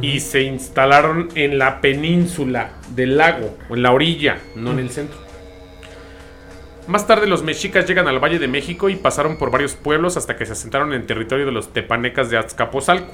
[0.01, 4.91] y se instalaron en la península del lago, o en la orilla, no en el
[4.91, 5.19] centro.
[6.87, 10.37] Más tarde los mexicas llegan al Valle de México y pasaron por varios pueblos hasta
[10.37, 13.11] que se asentaron en territorio de los tepanecas de Azcapotzalco.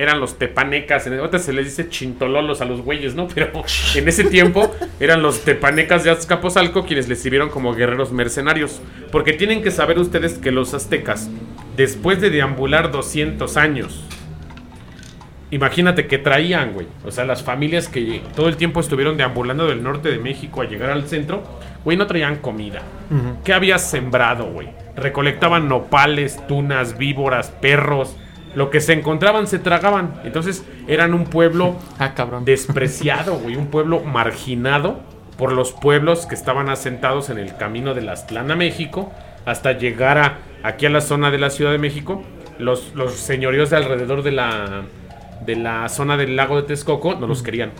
[0.00, 3.28] Eran los tepanecas, en ahorita se les dice chintololos a los güeyes, ¿no?
[3.28, 3.50] Pero
[3.94, 8.80] en ese tiempo eran los tepanecas de Azcapotzalco quienes les sirvieron como guerreros mercenarios.
[9.12, 11.28] Porque tienen que saber ustedes que los aztecas,
[11.76, 14.02] después de deambular 200 años,
[15.50, 16.86] imagínate que traían, güey.
[17.04, 20.64] O sea, las familias que todo el tiempo estuvieron deambulando del norte de México a
[20.64, 21.42] llegar al centro,
[21.84, 22.80] güey, no traían comida.
[23.44, 24.70] ¿Qué habías sembrado, güey?
[24.96, 28.16] Recolectaban nopales, tunas, víboras, perros.
[28.54, 30.20] Lo que se encontraban se tragaban.
[30.24, 32.44] Entonces eran un pueblo Ah, cabrón.
[32.44, 35.00] despreciado, güey, un pueblo marginado
[35.36, 39.12] por los pueblos que estaban asentados en el camino de la Aztlán a México
[39.46, 42.22] hasta llegar a, aquí a la zona de la Ciudad de México.
[42.58, 44.82] Los, los señoríos de alrededor de la,
[45.46, 47.72] de la zona del lago de Texcoco no los querían.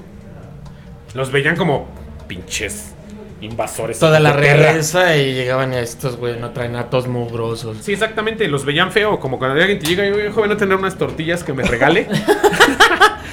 [1.14, 1.88] Los veían como
[2.28, 2.94] pinches
[3.40, 3.98] invasores.
[3.98, 7.78] Toda la realeza y llegaban estos, güey, no traen a todos mugrosos.
[7.80, 10.76] Sí, exactamente, los veían feo, como cuando alguien te llega y oye, joven, no tener
[10.76, 12.06] unas tortillas que me regale.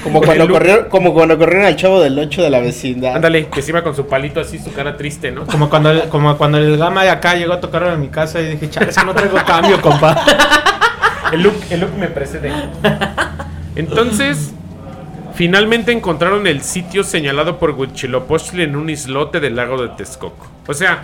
[0.04, 3.16] Como cuando, corrieron, como cuando corrieron al chavo del 8 de la vecindad.
[3.16, 5.46] Ándale, que se iba con su palito así, su cara triste, ¿no?
[5.46, 8.40] Como cuando, el, como cuando el gama de acá llegó a tocar en mi casa
[8.40, 10.24] y dije, que no traigo cambio, compa.
[11.34, 12.54] El look, el look me precede.
[13.76, 14.54] Entonces,
[15.38, 20.48] finalmente encontraron el sitio señalado por Huitzilopochtli en un islote del lago de Texcoco.
[20.66, 21.04] O sea,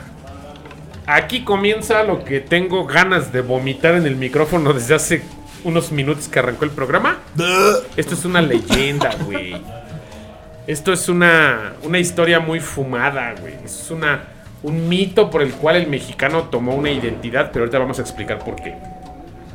[1.06, 5.24] aquí comienza lo que tengo ganas de vomitar en el micrófono desde hace
[5.64, 7.20] unos minutos que arrancó el programa.
[7.96, 9.56] Esto es una leyenda, güey.
[10.66, 13.54] Esto es una, una historia muy fumada, güey.
[13.64, 14.24] Es una,
[14.64, 18.40] un mito por el cual el mexicano tomó una identidad, pero ahorita vamos a explicar
[18.40, 18.74] por qué.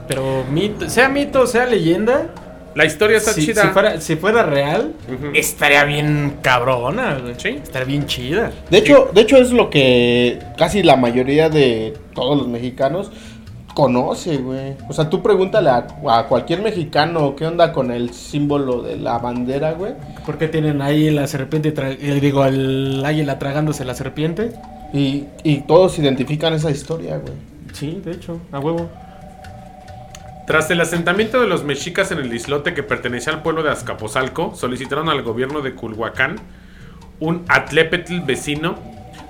[0.07, 2.29] Pero mito, sea mito, sea leyenda,
[2.79, 3.63] La historia está si, chida.
[3.63, 4.95] si fuera, si fuera real,
[5.35, 7.35] estaría bien cabrona, güey.
[7.37, 7.49] Sí.
[7.61, 8.53] Estaría bien chida.
[8.71, 13.11] De hecho, de hecho es lo que casi la mayoría de todos los mexicanos
[13.75, 14.77] conoce, güey.
[14.89, 19.19] O sea, tú pregúntale a, a cualquier mexicano qué onda con el símbolo de la
[19.19, 19.95] bandera, güey.
[20.25, 24.53] ¿Por qué tienen ahí la serpiente, eh, digo, el águila tragándose la serpiente?
[24.93, 27.35] Y, y todos identifican esa historia, güey.
[27.73, 28.89] Sí, de hecho, a huevo.
[30.49, 34.55] Tras el asentamiento de los mexicas en el islote que pertenecía al pueblo de Azcapotzalco,
[34.55, 36.37] solicitaron al gobierno de Culhuacán
[37.21, 38.79] un atlépetl vecino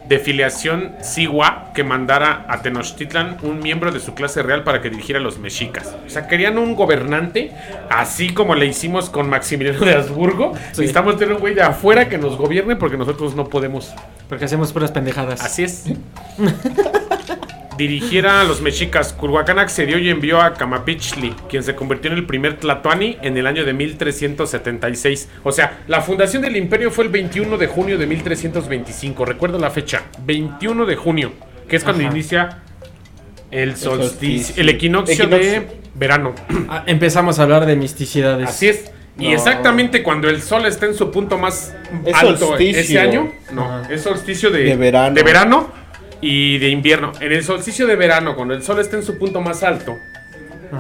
[0.09, 4.91] de filiación sigua que mandara a Tenochtitlan un miembro de su clase real para que
[4.91, 5.97] dirigiera a los mexicas.
[6.07, 7.51] O sea, querían un gobernante,
[7.91, 10.53] así como le hicimos con Maximiliano de Habsburgo.
[10.55, 10.83] Sí.
[10.83, 13.93] Necesitamos tener un güey de afuera que nos gobierne porque nosotros no podemos.
[14.29, 15.43] Porque hacemos puras pendejadas.
[15.43, 15.87] Así es.
[17.79, 19.13] Dirigiera a los mexicas.
[19.13, 23.47] Culhuacán accedió y envió a Camapichli, quien se convirtió en el primer Tlatoani en el
[23.47, 25.29] año de 1376.
[25.45, 29.25] O sea, la fundación del imperio fue el 21 de junio de 1325.
[29.25, 30.03] Recuerdo la fecha.
[30.25, 31.33] 21 de junio,
[31.69, 32.13] que es cuando Ajá.
[32.13, 32.59] inicia
[33.51, 35.51] el solsticio, el equinoccio, Equinoccio.
[35.53, 36.35] de verano.
[36.69, 38.49] Ah, empezamos a hablar de misticidades.
[38.49, 38.91] Así es.
[39.21, 42.81] Y exactamente cuando el sol está en su punto más Es alto solsticio.
[42.81, 43.93] ese año, no, Ajá.
[43.93, 45.15] es solsticio de, De verano.
[45.15, 45.88] de verano
[46.21, 47.13] y de invierno.
[47.21, 49.97] En el solsticio de verano, cuando el sol está en su punto más alto,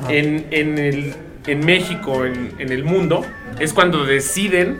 [0.09, 1.14] en, en el-
[1.46, 3.24] en México, en, en el mundo,
[3.59, 4.77] es cuando deciden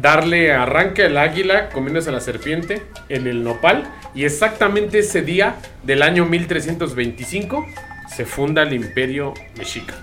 [0.00, 3.84] darle arranque al águila comiéndose a la serpiente en el nopal.
[4.14, 7.66] Y exactamente ese día del año 1325
[8.14, 9.94] se funda el imperio mexica.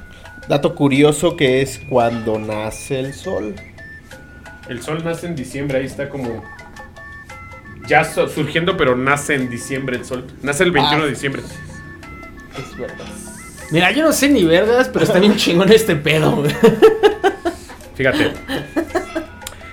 [0.50, 3.56] Dato curioso que es cuando nace el sol.
[4.68, 6.44] El sol nace en diciembre, ahí está como.
[7.92, 10.26] Ya so- surgiendo, pero nace en diciembre el sol.
[10.42, 11.06] Nace el 21 Ah.
[11.06, 11.42] de diciembre.
[12.58, 13.06] Es verdad.
[13.70, 16.42] Mira, yo no sé ni vergas, pero está bien chingón este pedo.
[17.96, 18.32] Fíjate.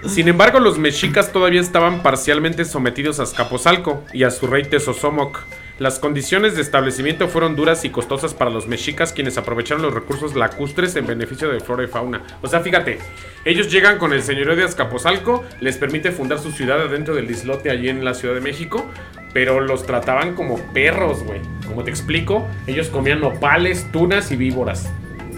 [0.09, 5.38] Sin embargo, los mexicas todavía estaban parcialmente sometidos a Azcapotzalco y a su rey Tezosomoc.
[5.78, 10.34] Las condiciones de establecimiento fueron duras y costosas para los mexicas, quienes aprovecharon los recursos
[10.34, 12.22] lacustres en beneficio de flora y fauna.
[12.42, 12.98] O sea, fíjate,
[13.44, 17.70] ellos llegan con el señorío de Azcapotzalco, les permite fundar su ciudad adentro del islote
[17.70, 18.86] allí en la Ciudad de México,
[19.32, 21.40] pero los trataban como perros, güey.
[21.68, 24.90] Como te explico, ellos comían nopales, tunas y víboras.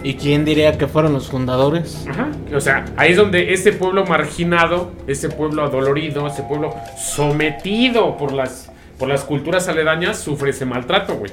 [0.03, 2.07] ¿Y quién diría que fueron los fundadores?
[2.09, 2.31] Ajá.
[2.55, 8.31] O sea, ahí es donde ese pueblo marginado, ese pueblo adolorido, ese pueblo sometido por
[8.31, 8.70] las,
[9.01, 11.31] por las culturas aledañas, sufre ese maltrato, güey.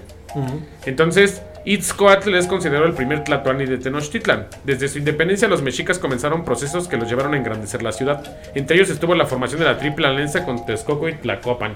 [0.87, 4.47] Entonces, Itzcoatl es considerado el primer Tlatoani de Tenochtitlan.
[4.65, 8.25] Desde su independencia, los mexicas comenzaron procesos que los llevaron a engrandecer la ciudad.
[8.55, 11.75] Entre ellos estuvo la formación de la Triple Alianza con Texcoco y Tlacopan.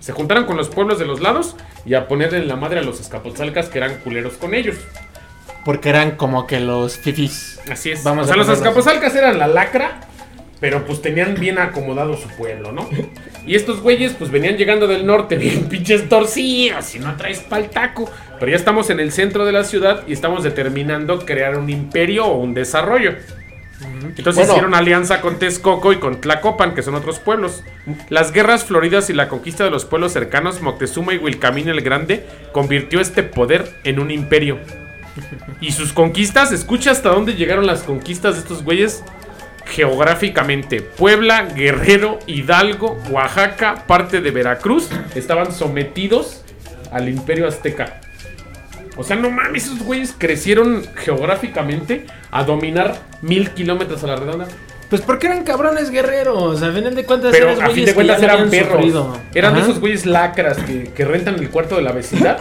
[0.00, 1.54] Se juntaron con los pueblos de los lados
[1.86, 4.74] y a ponerle en la madre a los escapotzalcas que eran culeros con ellos.
[5.64, 7.60] Porque eran como que los fifis.
[7.70, 8.02] Así es.
[8.02, 10.00] Vamos o sea, a los escapotzalcas eran la lacra
[10.60, 12.88] Pero pues tenían bien acomodado su pueblo, ¿no?
[13.46, 17.70] Y estos güeyes pues venían llegando del norte bien pinches torcidos y no traes pa'l
[17.70, 18.10] taco.
[18.40, 22.26] Pero ya estamos en el centro de la ciudad y estamos determinando crear un imperio
[22.26, 23.14] o un desarrollo.
[23.80, 24.52] Entonces Bueno.
[24.52, 27.62] hicieron alianza con Texcoco y con Tlacopan, que son otros pueblos.
[28.08, 32.26] Las guerras floridas y la conquista de los pueblos cercanos, Moctezuma y Wilcamín el Grande,
[32.52, 34.58] convirtió este poder en un imperio.
[35.60, 39.04] Y sus conquistas, escucha hasta dónde llegaron las conquistas de estos güeyes
[39.68, 40.80] geográficamente.
[40.80, 46.42] Puebla, Guerrero, Hidalgo, Oaxaca, parte de Veracruz, estaban sometidos
[46.90, 48.00] al imperio azteca.
[48.96, 54.48] O sea, no mames, esos güeyes crecieron geográficamente a dominar mil kilómetros a la redonda.
[54.90, 56.62] Pues porque eran cabrones guerreros.
[56.62, 58.72] A final de cuentas, Pero eran a fin de cuentas eran perros.
[58.72, 59.20] sufrido.
[59.34, 62.38] Eran de esos güeyes lacras que, que rentan el cuarto de la vecindad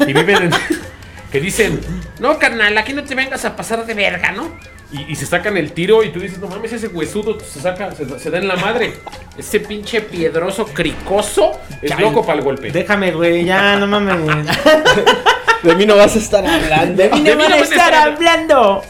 [0.00, 0.50] y viven en.
[1.32, 1.80] que dicen,
[2.20, 4.50] no, carnal, aquí no te vengas a pasar de verga, ¿no?
[4.90, 7.92] Y, y se sacan el tiro y tú dices, no mames, ese huesudo se saca,
[7.94, 8.94] se, se da en la madre.
[9.36, 12.70] Ese pinche piedroso cricoso es Ay, loco para el golpe.
[12.72, 14.46] Déjame, güey, ya, no mames.
[15.62, 17.02] De mí no vas a estar hablando.
[17.02, 18.82] De mí De no mí no a vas a estar estar- hablando.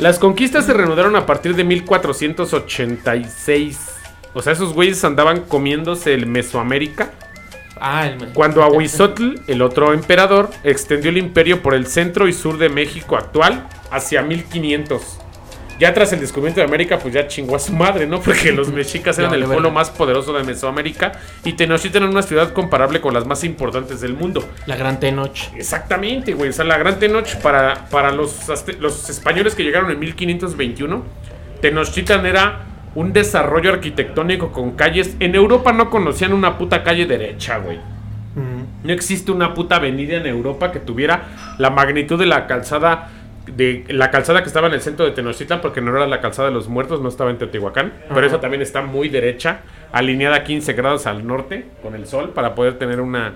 [0.00, 3.78] Las conquistas se reanudaron a partir de 1486.
[4.34, 7.12] O sea, esos güeyes andaban comiéndose el Mesoamérica.
[7.78, 12.56] Ah, el Cuando Ahuizotl, el otro emperador, extendió el imperio por el centro y sur
[12.58, 15.20] de México actual hacia 1500.
[15.78, 18.20] Ya tras el descubrimiento de América, pues ya chingó a su madre, ¿no?
[18.20, 19.74] Porque los mexicas eran el pueblo verdad.
[19.74, 21.12] más poderoso de Mesoamérica
[21.44, 24.42] y Tenochtitlan era una ciudad comparable con las más importantes del mundo.
[24.64, 25.36] La Gran Tenoch.
[25.54, 26.48] Exactamente, güey.
[26.48, 28.48] O sea, la Gran Tenoch para, para los,
[28.80, 31.02] los españoles que llegaron en 1521,
[31.60, 35.16] Tenochtitlan era un desarrollo arquitectónico con calles.
[35.20, 37.78] En Europa no conocían una puta calle derecha, güey.
[38.84, 43.10] No existe una puta avenida en Europa que tuviera la magnitud de la calzada
[43.46, 46.48] de la calzada que estaba en el centro de Tenochtitlan porque no era la calzada
[46.48, 49.60] de los muertos, no estaba en Teotihuacán, pero esa también está muy derecha,
[49.92, 53.32] alineada a 15 grados al norte con el sol para poder tener una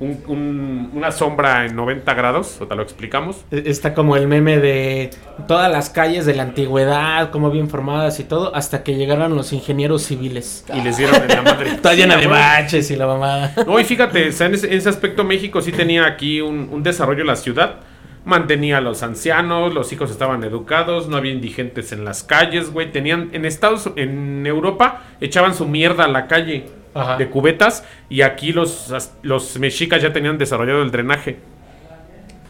[0.00, 3.44] un- un- una sombra en 90 grados, o te lo explicamos.
[3.52, 5.10] E- Está como el meme de
[5.46, 9.52] todas las calles de la antigüedad, como bien formadas y todo, hasta que llegaron los
[9.52, 10.64] ingenieros civiles.
[10.74, 11.74] Y les dieron en la madre.
[11.82, 13.52] Toda llena de baches y la mamá.
[13.64, 17.22] No, y fíjate, en, ese, en ese aspecto México sí tenía aquí un, un desarrollo
[17.22, 17.76] la ciudad.
[18.24, 22.90] Mantenía a los ancianos, los hijos estaban educados, no había indigentes en las calles, güey.
[22.90, 27.16] Tenían en Estados en Europa echaban su mierda a la calle Ajá.
[27.16, 31.38] de cubetas y aquí los, los mexicas ya tenían desarrollado el drenaje.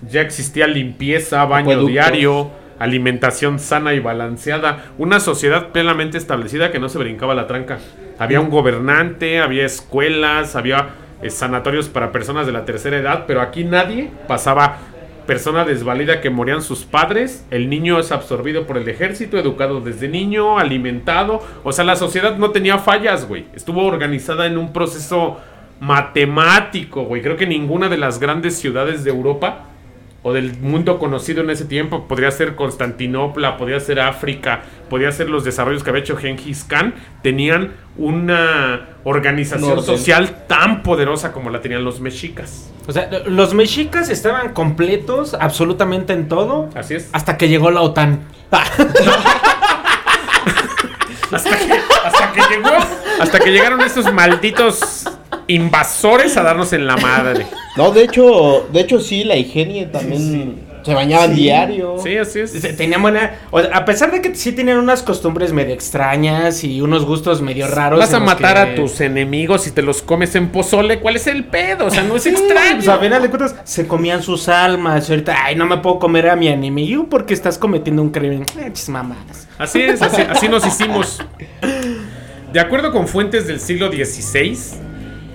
[0.08, 4.84] Ya existía limpieza, baño diario, alimentación sana y balanceada.
[4.98, 7.78] Una sociedad plenamente establecida que no se brincaba la tranca.
[8.18, 10.90] Había un gobernante, había escuelas, había
[11.22, 14.78] eh, sanatorios para personas de la tercera edad, pero aquí nadie pasaba
[15.26, 20.08] persona desvalida que morían sus padres, el niño es absorbido por el ejército, educado desde
[20.08, 25.38] niño, alimentado, o sea, la sociedad no tenía fallas, güey, estuvo organizada en un proceso
[25.80, 29.66] matemático, güey, creo que ninguna de las grandes ciudades de Europa
[30.24, 35.28] o del mundo conocido en ese tiempo, podría ser Constantinopla, podría ser África, podría ser
[35.28, 41.60] los desarrollos que había hecho Genghis Khan, tenían una organización social tan poderosa como la
[41.60, 42.72] tenían los mexicas.
[42.86, 47.10] O sea, los mexicas estaban completos absolutamente en todo Así es.
[47.12, 48.20] hasta que llegó la OTAN.
[51.32, 51.72] Hasta que,
[52.04, 52.70] hasta que llegó,
[53.20, 55.04] hasta que llegaron estos malditos
[55.48, 57.46] invasores a darnos en la madre.
[57.76, 61.96] No, de hecho, de hecho sí, la higiene también se bañaban diario.
[62.02, 62.50] Sí, así es.
[62.52, 63.36] Se- Tenían buena.
[63.50, 67.40] o sea, a pesar de que sí tenían unas costumbres medio extrañas y unos gustos
[67.40, 67.98] medio raros.
[67.98, 71.00] Vas a matar que- a tus enemigos y te los comes en pozole.
[71.00, 71.86] ¿Cuál es el pedo?
[71.86, 72.76] O sea, no es Sí, extraño.
[72.76, 75.08] pues, a final de cuentas se comían sus almas.
[75.08, 78.42] Y ahorita, ay, no me puedo comer a mi enemigo porque estás cometiendo un crimen.
[78.60, 79.48] Eh, chis mamadas.
[79.58, 81.22] Así es, así, así nos hicimos.
[82.52, 84.56] De acuerdo con fuentes del siglo XVI,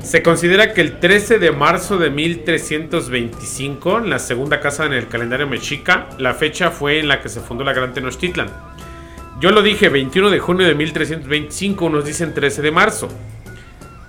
[0.04, 5.08] se considera que el 13 de marzo de 1325, en la segunda casa en el
[5.08, 8.50] calendario mexica, la fecha fue en la que se fundó la Gran Tenochtitlan.
[9.40, 13.10] Yo lo dije 21 de junio de 1325, unos dicen 13 de marzo.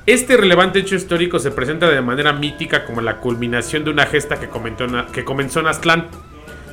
[0.07, 4.41] Este relevante hecho histórico se presenta de manera mítica como la culminación de una gesta
[4.41, 4.49] que
[5.25, 6.09] comenzó en Aztlán,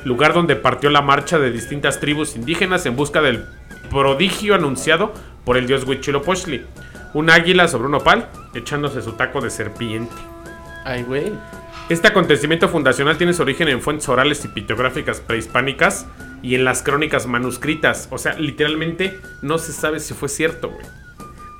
[0.04, 3.44] lugar donde partió la marcha de distintas tribus indígenas en busca del
[3.90, 5.12] prodigio anunciado
[5.44, 6.64] por el dios Huitzilopochtli,
[7.18, 10.14] un águila sobre un opal echándose su taco de serpiente.
[10.84, 11.32] Ay, güey.
[11.88, 16.06] Este acontecimiento fundacional tiene su origen en fuentes orales y pictográficas prehispánicas
[16.42, 18.06] y en las crónicas manuscritas.
[18.12, 20.86] O sea, literalmente no se sabe si fue cierto, güey.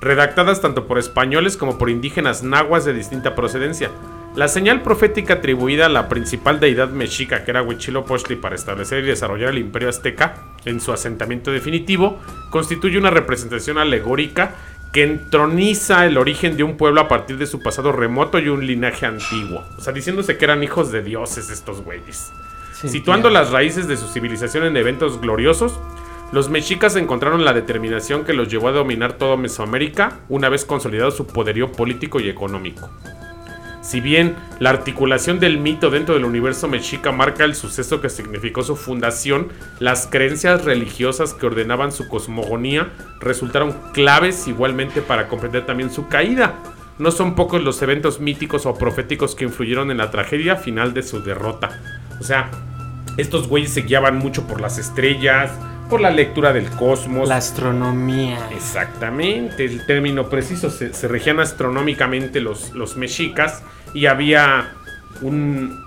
[0.00, 3.90] Redactadas tanto por españoles como por indígenas nahuas de distinta procedencia.
[4.36, 9.08] La señal profética atribuida a la principal deidad mexica, que era Huitzilopochtli, para establecer y
[9.08, 14.54] desarrollar el imperio azteca en su asentamiento definitivo, constituye una representación alegórica
[14.92, 18.66] que entroniza el origen de un pueblo a partir de su pasado remoto y un
[18.66, 19.64] linaje antiguo.
[19.76, 22.32] O sea, diciéndose que eran hijos de dioses estos güeyes.
[22.72, 25.78] Sí, Situando las raíces de su civilización en eventos gloriosos,
[26.32, 31.10] los mexicas encontraron la determinación que los llevó a dominar toda Mesoamérica una vez consolidado
[31.10, 32.90] su poderío político y económico.
[33.88, 38.62] Si bien la articulación del mito dentro del universo mexica marca el suceso que significó
[38.62, 39.48] su fundación,
[39.78, 46.56] las creencias religiosas que ordenaban su cosmogonía resultaron claves igualmente para comprender también su caída.
[46.98, 51.02] No son pocos los eventos míticos o proféticos que influyeron en la tragedia final de
[51.02, 51.70] su derrota.
[52.20, 52.50] O sea,
[53.16, 55.50] estos güeyes se guiaban mucho por las estrellas,
[55.88, 57.28] por la lectura del cosmos.
[57.28, 58.38] La astronomía.
[58.54, 60.70] Exactamente, el término preciso.
[60.70, 63.62] Se, se regían astronómicamente los, los mexicas
[63.94, 64.72] y había
[65.22, 65.84] un,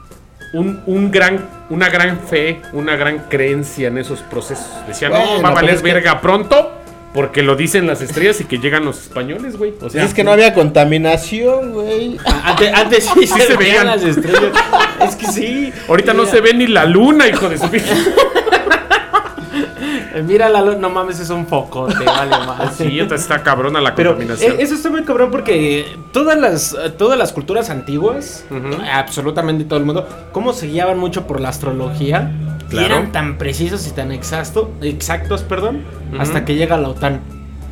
[0.54, 4.68] un, un gran, una gran fe, una gran creencia en esos procesos.
[4.88, 6.78] Decían, no, Bueno, va a valer que- verga pronto
[7.14, 9.74] porque lo dicen las estrellas y que llegan los españoles, güey.
[9.82, 12.18] O sea, es que no había contaminación, güey.
[12.44, 14.52] Antes, antes sí, Sí se, se veían las estrellas.
[15.08, 15.74] es que sí.
[15.90, 17.66] ahorita no se ve ni la luna, hijo de su
[20.12, 20.24] pinche.
[20.24, 22.76] Mira la luz, no mames, es un foco, te vale más.
[22.76, 24.54] Sí, está cabrona la Pero contaminación.
[24.54, 28.46] eh, eso está muy cabrón porque todas las, eh, todas las culturas antiguas,
[28.94, 32.32] absolutamente todo el mundo, cómo se guiaban mucho por la astrología
[32.68, 32.86] y Claro.
[32.96, 35.84] eran tan precisos y tan exacto, exactos, perdón,
[36.20, 37.20] hasta que llega la OTAN.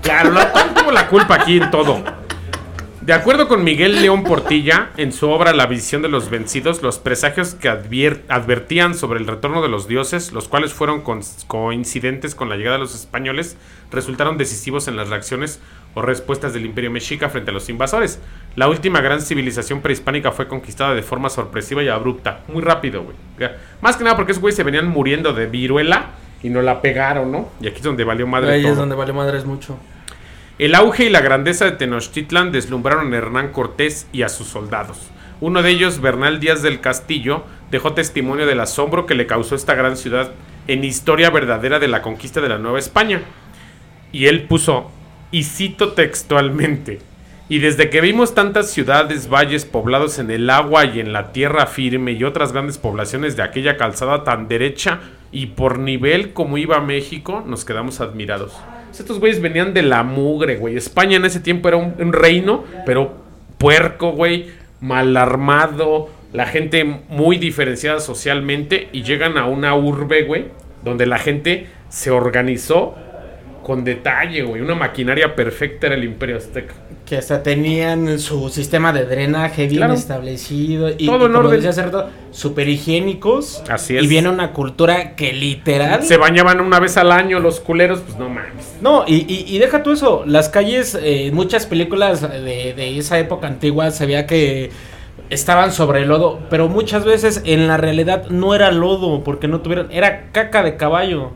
[0.01, 1.99] Claro, la OTAN tuvo la culpa aquí en todo.
[3.09, 6.99] De acuerdo con Miguel León Portilla, en su obra La visión de los vencidos, los
[6.99, 11.01] presagios que advier- advertían sobre el retorno de los dioses, los cuales fueron
[11.47, 13.57] coincidentes con la llegada de los españoles,
[13.91, 15.59] resultaron decisivos en las reacciones
[15.95, 18.19] o respuestas del imperio mexica frente a los invasores.
[18.55, 23.15] La última gran civilización prehispánica fue conquistada de forma sorpresiva y abrupta, muy rápido, güey.
[23.81, 26.09] Más que nada porque esos güeyes se venían muriendo de viruela
[26.43, 27.49] y no la pegaron, ¿no?
[27.59, 28.73] Y aquí es donde valió madre Ahí todo.
[28.73, 29.79] es donde vale madres mucho.
[30.59, 35.09] El auge y la grandeza de Tenochtitlan deslumbraron a Hernán Cortés y a sus soldados.
[35.39, 39.73] Uno de ellos, Bernal Díaz del Castillo, dejó testimonio del asombro que le causó esta
[39.73, 40.33] gran ciudad
[40.67, 43.21] en historia verdadera de la conquista de la Nueva España.
[44.11, 44.91] Y él puso,
[45.31, 46.99] y cito textualmente,
[47.47, 51.67] y desde que vimos tantas ciudades, valles poblados en el agua y en la tierra
[51.67, 54.99] firme y otras grandes poblaciones de aquella calzada tan derecha
[55.31, 58.51] y por nivel como iba México, nos quedamos admirados.
[58.91, 60.75] Estos güeyes venían de la mugre, güey.
[60.75, 63.13] España en ese tiempo era un, reino, pero
[63.57, 64.47] puerco, güey,
[64.81, 70.45] mal armado, la gente muy diferenciada socialmente y llegan a una urbe, güey,
[70.83, 72.95] donde la gente se organizó
[73.63, 74.61] con detalle, güey.
[74.61, 76.73] Una maquinaria perfecta era el Imperio Azteca.
[77.09, 79.93] Que hasta tenían su sistema de drenaje bien Claro.
[79.95, 81.51] establecido y, Todo y en como orden.
[81.53, 83.63] decía hace rato, súper higiénicos.
[83.67, 84.03] Así es.
[84.03, 86.03] Y viene una cultura que literal...
[86.03, 88.75] Se bañaban una vez al año los culeros, pues no mames.
[88.81, 93.17] No, y, y- y deja tú eso, las calles, eh, muchas películas de, de esa
[93.17, 94.69] época antigua se veía que
[95.29, 99.61] estaban sobre el lodo, pero muchas veces en la realidad no era lodo, porque no
[99.61, 101.31] tuvieron, era caca de caballo.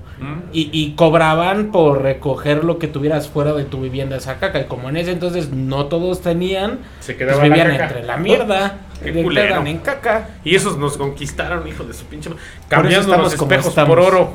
[0.54, 4.62] Y, y cobraban por recoger lo que tuvieras fuera de tu vivienda esa caca.
[4.62, 7.84] Y como en ese entonces no todos tenían, Se pues la vivían caca.
[7.88, 8.78] entre la mierda.
[9.04, 10.30] Qué en caca.
[10.46, 12.30] Y esos nos conquistaron, hijo de su pinche.
[12.70, 14.32] Cambiando los espejos por oro.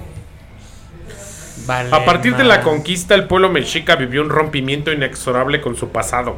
[1.67, 5.89] Vale, A partir de la conquista, el pueblo mexica vivió un rompimiento inexorable con su
[5.89, 6.37] pasado.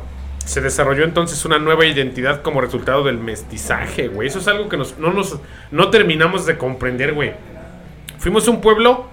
[0.50, 4.26] Se desarrolló entonces una nueva identidad como resultado del mestizaje, güey.
[4.26, 5.38] Eso es algo que nos, no nos
[5.70, 7.34] no terminamos de comprender, güey.
[8.18, 9.06] Fuimos un pueblo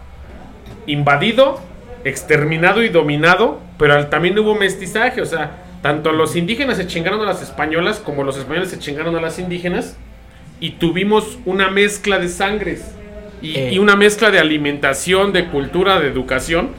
[0.88, 1.62] invadido,
[2.04, 7.26] exterminado y dominado, pero también hubo mestizaje, o sea, tanto los indígenas se chingaron a
[7.26, 9.96] las españolas como los españoles se chingaron a las indígenas
[10.60, 12.96] y tuvimos una mezcla de sangres
[13.44, 13.74] y, Eh.
[13.74, 16.72] y una mezcla de alimentación, de cultura, de educación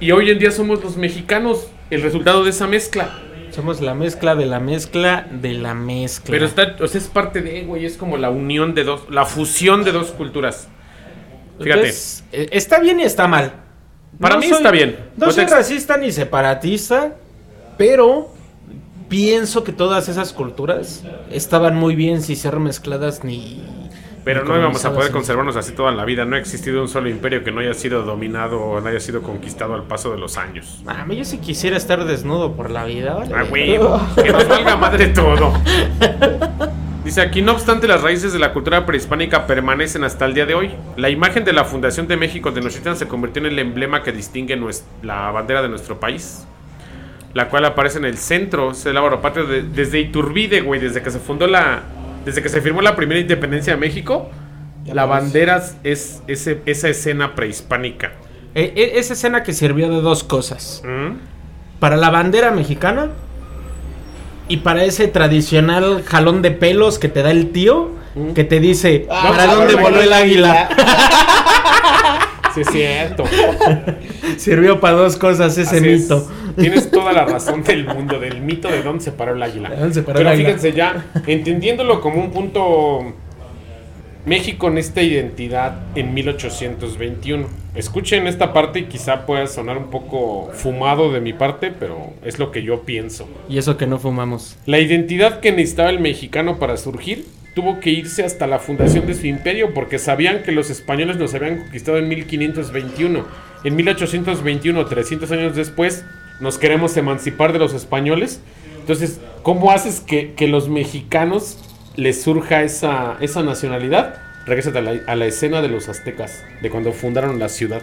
[0.00, 3.20] y hoy en día somos los mexicanos el resultado de esa mezcla.
[3.54, 6.32] Somos la mezcla de la mezcla de la mezcla.
[6.32, 9.24] Pero está, o sea, es parte de, güey, es como la unión de dos, la
[9.24, 10.68] fusión de dos culturas.
[11.58, 11.72] Fíjate.
[11.72, 13.52] Entonces, eh, está bien y está mal.
[14.18, 14.98] Para mí está bien.
[15.16, 17.14] No soy racista ni separatista,
[17.78, 18.32] pero
[19.08, 23.83] pienso que todas esas culturas estaban muy bien si ser mezcladas ni.
[24.24, 26.24] Pero no íbamos a poder conservarnos así toda la vida.
[26.24, 29.20] No ha existido un solo imperio que no haya sido dominado o no haya sido
[29.22, 30.82] conquistado al paso de los años.
[30.86, 33.34] A mí yo sí quisiera estar desnudo por la vida, ¿vale?
[33.34, 33.44] Ah,
[34.22, 35.52] que nos valga madre todo.
[37.04, 40.54] Dice aquí, no obstante, las raíces de la cultura prehispánica permanecen hasta el día de
[40.54, 40.70] hoy.
[40.96, 44.10] La imagen de la Fundación de México de Tenochtitlan se convirtió en el emblema que
[44.10, 46.46] distingue nues- la bandera de nuestro país.
[47.34, 51.10] La cual aparece en el centro, es el patrio de- desde Iturbide, güey, desde que
[51.10, 51.82] se fundó la,
[52.24, 54.30] desde que se firmó la primera independencia de México,
[54.84, 58.12] Ya la bandera es ese, esa escena prehispánica.
[58.54, 60.82] Eh, eh, esa escena que sirvió de dos cosas.
[60.84, 61.16] ¿Mm?
[61.80, 63.10] Para la bandera mexicana
[64.48, 67.90] y para ese tradicional jalón de pelos que te da el tío
[68.34, 70.68] que te dice, Ah, ¿para dónde voló el águila?
[72.54, 73.24] Sí, es cierto.
[74.36, 76.08] Sirvió para dos cosas ese Así es.
[76.56, 79.70] Tienes toda la razón del mundo, del mito de dónde se paró el águila.
[79.70, 80.48] ¿De dónde se paró Pero el águila?
[80.50, 83.14] fíjense ya, entendiéndolo como un punto
[84.26, 87.46] México en esta identidad en 1821.
[87.74, 92.38] Escuchen esta parte y quizá pueda sonar un poco fumado de mi parte, pero es
[92.38, 93.28] lo que yo pienso.
[93.48, 94.56] Y eso que no fumamos.
[94.64, 99.14] La identidad que necesitaba el mexicano para surgir tuvo que irse hasta la fundación de
[99.14, 103.24] su imperio porque sabían que los españoles nos habían conquistado en 1521.
[103.64, 106.04] En 1821, 300 años después,
[106.40, 108.40] nos queremos emancipar de los españoles.
[108.80, 111.58] Entonces, ¿cómo haces que, que los mexicanos
[111.96, 114.16] les surja esa, esa nacionalidad?
[114.46, 117.82] Regrésate a la, a la escena de los aztecas, de cuando fundaron la ciudad.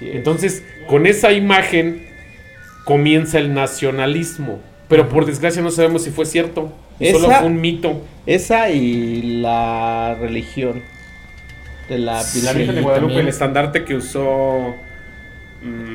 [0.00, 2.06] Entonces, con esa imagen
[2.84, 4.60] comienza el nacionalismo.
[4.88, 6.72] Pero por desgracia no sabemos si fue cierto.
[7.00, 8.02] y Solo Esa- fue un mito.
[8.26, 10.82] Esa y la religión
[11.88, 12.82] de la La Sí, de también.
[12.82, 14.74] Guadalupe, el estandarte que usó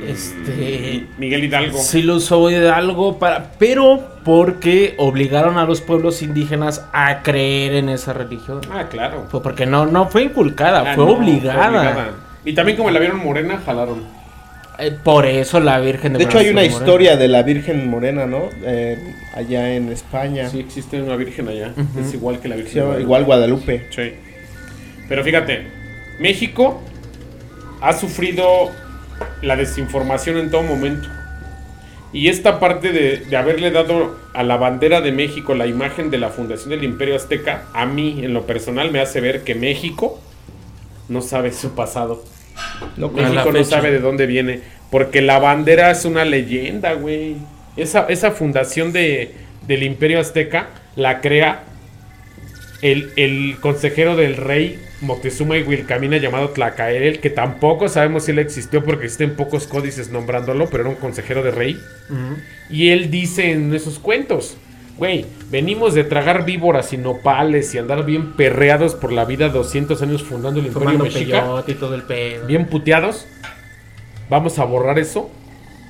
[0.07, 1.77] Este- Miguel Hidalgo.
[1.77, 7.89] Sí lo usó Hidalgo para, pero porque obligaron a los pueblos indígenas a creer en
[7.89, 8.61] esa religión.
[8.71, 9.27] Ah, claro.
[9.29, 12.09] Fue porque no, no fue inculcada, Ah, fue, no, obligada.
[12.43, 14.03] Y también como la vieron morena, jalaron.
[14.79, 16.73] Eh, por eso la Virgen de De hecho hay una Morena.
[16.75, 18.49] historia de la Virgen Morena, ¿no?
[18.63, 18.97] Eh,
[19.35, 20.49] allá en España.
[20.49, 21.71] Sí, existe una virgen allá.
[21.99, 22.73] Es igual que la virgen.
[22.81, 23.01] Guadalupe.
[23.03, 23.87] igual Guadalupe.
[23.91, 24.13] Sí.
[25.07, 25.67] Pero fíjate,
[26.19, 26.81] México
[27.79, 28.71] ha sufrido
[29.41, 31.07] la desinformación en todo momento.
[32.13, 36.17] Y esta parte de, de haberle dado a la bandera de México la imagen de
[36.17, 40.19] la fundación del Imperio Azteca, a mí en lo personal me hace ver que México
[41.07, 42.23] no sabe su pasado.
[42.97, 44.61] México no sabe de dónde viene.
[44.89, 47.37] Porque la bandera es una leyenda, güey.
[47.77, 49.33] Esa, esa fundación de,
[49.67, 51.63] del Imperio Azteca la crea
[52.81, 58.39] el, el consejero del rey Moctezuma y Wilcamina llamado Tlacael, que tampoco sabemos si él
[58.39, 61.79] existió porque existen pocos códices nombrándolo, pero era un consejero de rey.
[62.69, 64.57] Y él dice en esos cuentos,
[64.97, 70.01] güey, venimos de tragar víboras y nopales y andar bien perreados por la vida 200
[70.01, 72.45] años fundando el Imperio Mexica y todo el pedo.
[72.45, 73.25] bien puteados,
[74.29, 75.31] vamos a borrar eso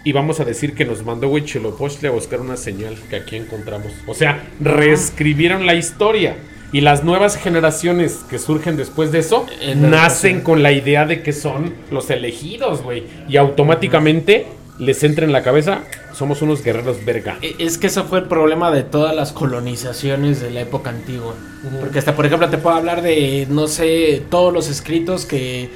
[0.03, 3.91] y vamos a decir que nos mandó Huitzilopochtli a buscar una señal que aquí encontramos.
[4.07, 6.35] O sea, reescribieron la historia.
[6.73, 9.45] Y las nuevas generaciones que surgen después de eso
[9.75, 13.03] nacen con la idea de que son los elegidos, güey.
[13.27, 14.47] Y automáticamente
[14.79, 15.79] les entra en la cabeza,
[16.13, 17.37] somos unos guerreros verga.
[17.41, 21.35] E- Es que eso fue el problema de todas las colonizaciones de la época antigua.
[21.79, 25.69] Porque hasta, por ejemplo, te puedo hablar de, no sé, todos los escritos que,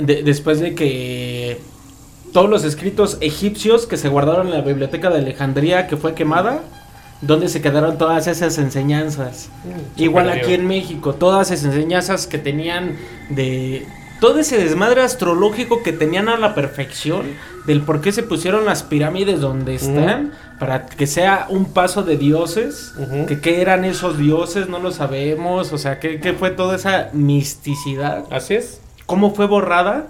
[0.00, 1.58] de- después de que,
[2.32, 6.62] todos los escritos egipcios que se guardaron en la biblioteca de Alejandría que fue quemada,
[7.20, 9.48] donde se quedaron todas esas enseñanzas.
[9.96, 10.42] Igual perdió.
[10.42, 12.96] aquí en México, todas esas enseñanzas que tenían
[13.30, 13.86] de...
[14.20, 17.26] Todo ese desmadre astrológico que tenían a la perfección
[17.66, 22.16] del por qué se pusieron las pirámides donde están, para que sea un paso de
[22.16, 22.94] dioses,
[23.28, 27.10] que qué eran esos dioses, no lo sabemos, o sea, qué, qué fue toda esa
[27.12, 28.80] misticidad, Así es.
[29.04, 30.06] cómo fue borrada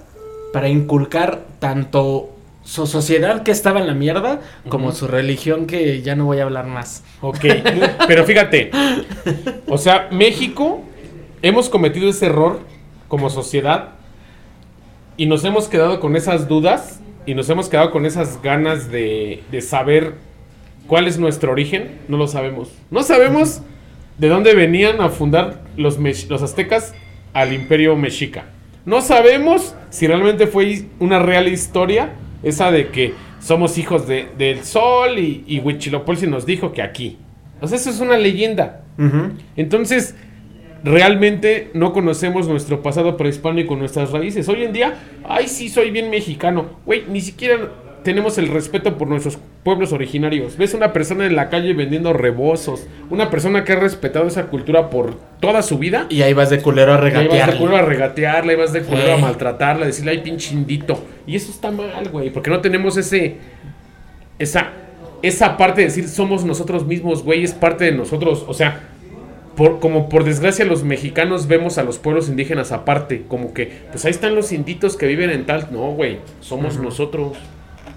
[0.52, 2.35] para inculcar tanto
[2.66, 6.42] su sociedad que estaba en la mierda, como su religión que ya no voy a
[6.42, 7.04] hablar más.
[7.20, 7.38] Ok,
[8.08, 8.72] pero fíjate,
[9.68, 10.82] o sea, México
[11.42, 12.58] hemos cometido ese error
[13.06, 13.90] como sociedad
[15.16, 19.44] y nos hemos quedado con esas dudas y nos hemos quedado con esas ganas de,
[19.52, 20.14] de saber
[20.88, 22.72] cuál es nuestro origen, no lo sabemos.
[22.90, 23.60] No sabemos
[24.18, 25.98] de dónde venían a fundar los,
[26.28, 26.94] los aztecas
[27.32, 28.46] al imperio mexica.
[28.84, 32.10] No sabemos si realmente fue una real historia,
[32.42, 37.18] esa de que somos hijos de- del sol y, y Huitzilopochtli nos dijo que aquí.
[37.60, 38.82] O sea, eso es una leyenda.
[39.56, 40.14] Entonces,
[40.84, 44.48] realmente no conocemos nuestro pasado prehispánico, nuestras raíces.
[44.48, 46.66] Hoy en día, ay, sí, soy bien mexicano.
[46.84, 47.72] Güey, ni siquiera
[48.06, 50.56] tenemos el respeto por nuestros pueblos originarios.
[50.56, 54.90] Ves una persona en la calle vendiendo rebozos, una persona que ha respetado esa cultura
[54.90, 56.06] por toda su vida.
[56.08, 58.72] Y ahí vas de culero a Y ahí vas de culero a regatearla, ahí vas
[58.72, 61.02] de culero a maltratarla, a decirle, ay, pinche indito.
[61.26, 63.38] Y eso está mal, güey, porque no tenemos ese.
[64.38, 64.68] Esa.
[65.22, 68.44] Esa parte de decir somos nosotros mismos, güey, es parte de nosotros.
[68.46, 68.82] O sea,
[69.56, 74.04] por, como por desgracia los mexicanos vemos a los pueblos indígenas aparte, como que, pues
[74.04, 75.70] ahí están los inditos que viven en tal.
[75.72, 77.36] No, güey, somos nosotros.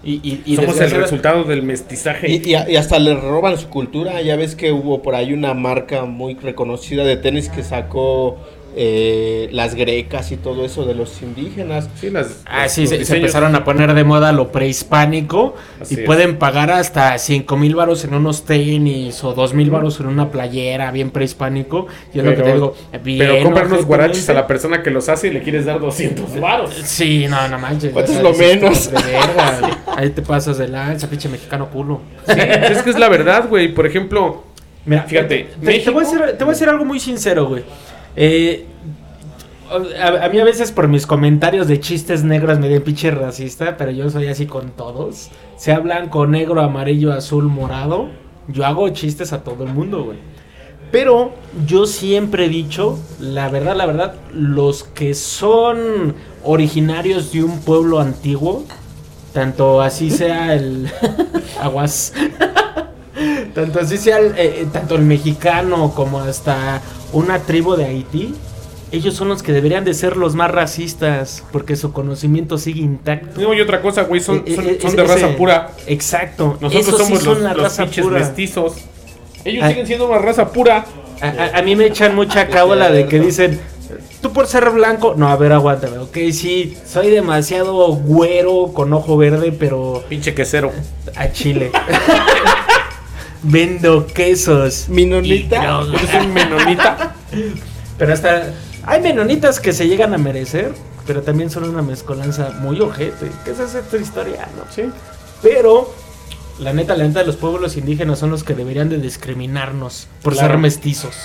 [0.04, 2.32] Y, y, y Somos el resultado del mestizaje.
[2.32, 4.22] Y, y hasta le roban su cultura.
[4.22, 8.38] Ya ves que hubo por ahí una marca muy reconocida de tenis que sacó
[8.76, 11.90] eh, las grecas y todo eso de los indígenas.
[12.00, 15.96] Sí, las- Ah, los- sí, los se, empezaron a poner de moda lo prehispánico Así
[15.96, 16.06] y es.
[16.06, 20.30] pueden pagar hasta 5 mil varos en unos tenis o 2 mil varos en una
[20.32, 21.88] playera bien prehispánico.
[22.14, 24.92] Y es lo que te digo, bien pero compran unos guaraches a la persona que
[24.92, 26.74] los hace y le quieres dar 200 varos.
[26.84, 27.92] Sí, no, no manches.
[27.92, 28.92] ¿Cuánto es lo menos?
[28.92, 32.02] de verga, Ahí te pasas de lanza, pinche mexicano culo.
[32.26, 33.74] Sí, es que es la verdad, güey.
[33.74, 34.44] Por ejemplo,
[34.86, 37.48] Mira, Fíjate, te, te voy a México- decir, te voy a decir algo muy sincero,
[37.48, 37.64] güey.
[38.22, 38.66] Eh,
[39.72, 43.92] a, mí a veces por mis comentarios de chistes negros me den pinche racista, pero
[43.92, 45.30] yo soy así con todos.
[45.56, 48.10] Sea blanco, negro, amarillo, azul, morado.
[48.50, 50.18] Yo hago chistes a todo el mundo, güey.
[50.92, 51.32] Pero
[51.66, 58.02] yo siempre he dicho, la verdad, la verdad, los que son originarios de un pueblo
[58.02, 58.66] antiguo,
[59.32, 60.92] tanto así sea el
[61.62, 62.14] aguas,
[63.54, 66.82] tanto así sea el, eh, eh, tanto el mexicano como hasta
[67.14, 68.36] una tribu de Haití,
[68.92, 73.40] ellos son los que deberían de ser los más racistas, porque su conocimiento sigue intacto.
[73.40, 75.72] no, y otra cosa, güey, son, Eh, son, eh, son ese- de raza pura.
[75.86, 76.58] Exacto.
[76.60, 78.20] Nosotros sí somos son los, la los raza pinches pura.
[78.20, 78.74] mestizos.
[79.46, 79.70] Ellos Ah.
[79.70, 80.86] siguen siendo una raza pura.
[81.22, 83.60] A, a- a mí me echan mucha cábala de que dicen,
[84.22, 89.18] tú por ser blanco, no, a ver, aguántame, ok, sí, soy demasiado güero con ojo
[89.18, 90.72] verde, pero Pinche quesero.
[91.16, 91.72] a Chile.
[93.44, 94.88] Vendo quesos.
[94.90, 95.86] Droga.
[95.94, 97.16] Eres un menonita.
[97.98, 98.54] Pero hasta
[98.86, 100.74] hay menonitas que se llegan a merecer,
[101.08, 103.28] pero también son una mezcolanza muy ojete.
[103.46, 104.64] Que esa es otra historia, ¿no?
[104.74, 104.84] Sí.
[105.42, 105.94] Pero
[106.60, 110.50] la neta, la neta, los pueblos indígenas son los que deberían de discriminarnos por Claro.
[110.50, 111.16] ser mestizos.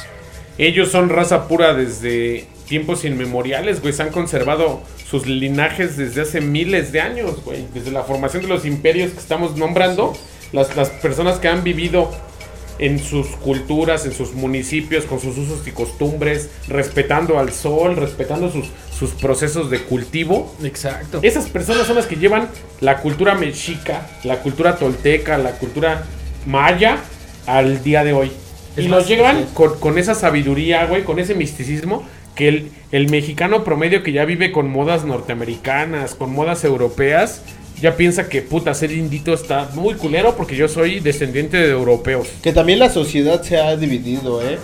[0.59, 3.93] Ellos son raza pura desde tiempos inmemoriales, güey.
[3.93, 7.67] Se han conservado sus linajes desde hace miles de años, güey.
[7.75, 10.13] Desde la formación de los imperios que estamos nombrando,
[10.55, 12.13] las, las personas que han vivido
[12.79, 18.51] en sus culturas, en sus municipios, con sus usos y costumbres, respetando al sol, respetando
[18.51, 20.55] sus, sus procesos de cultivo.
[20.63, 21.19] Exacto.
[21.23, 22.49] Esas personas son las que llevan
[22.81, 26.05] la cultura mexica, la cultura tolteca, la cultura
[26.47, 26.99] maya
[27.47, 28.31] al día de hoy.
[28.77, 29.49] Es y llevan sí.
[29.55, 34.25] con, con esa sabiduría, güey, con ese misticismo que el, el mexicano promedio que ya
[34.25, 37.43] vive con modas norteamericanas, con modas europeas,
[37.85, 42.29] ya piensa que puta, ser indito está muy culero porque yo soy descendiente de europeos.
[42.43, 44.59] Que también la sociedad se ha dividido, ¿eh?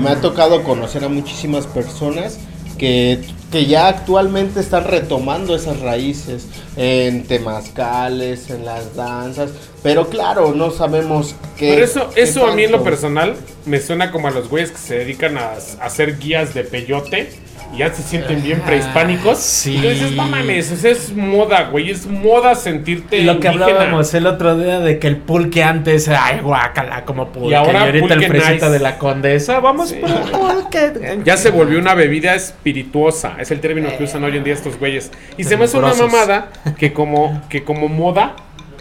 [0.00, 2.40] Me ha tocado conocer a muchísimas personas
[2.76, 3.20] que,
[3.52, 9.52] que ya actualmente están retomando esas raíces en temazcales, en las danzas,
[9.84, 11.74] pero claro, no sabemos qué.
[11.74, 14.78] Pero eso, eso a mí en lo personal me suena como a los güeyes que
[14.78, 17.28] se dedican a, a hacer guías de peyote
[17.74, 19.38] y ya se sienten bien Ah, prehispánicos.
[19.38, 19.76] sí.
[19.76, 23.66] Entonces, no mames, o sea, es moda, güey, es moda sentirte Lo que indígena.
[23.66, 27.50] hablábamos el otro día de que el pulque antes, ay, guácala, como pulque.
[27.50, 28.70] Y ahora ahorita el fresita nice.
[28.70, 29.96] de la condesa, vamos Sí.
[30.00, 31.18] por el pulque.
[31.24, 34.78] Ya se volvió una bebida espirituosa, es el término que usan hoy en día estos
[34.78, 35.10] güeyes.
[35.36, 38.36] Y se me hace una mamada que como, que como moda,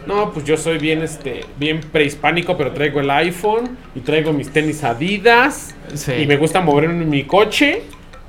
[0.08, 4.52] no, pues yo soy bien, este, bien prehispánico, pero traigo el iPhone y traigo mis
[4.52, 6.12] tenis Adidas Sí.
[6.14, 7.84] y me gusta moverme en mi coche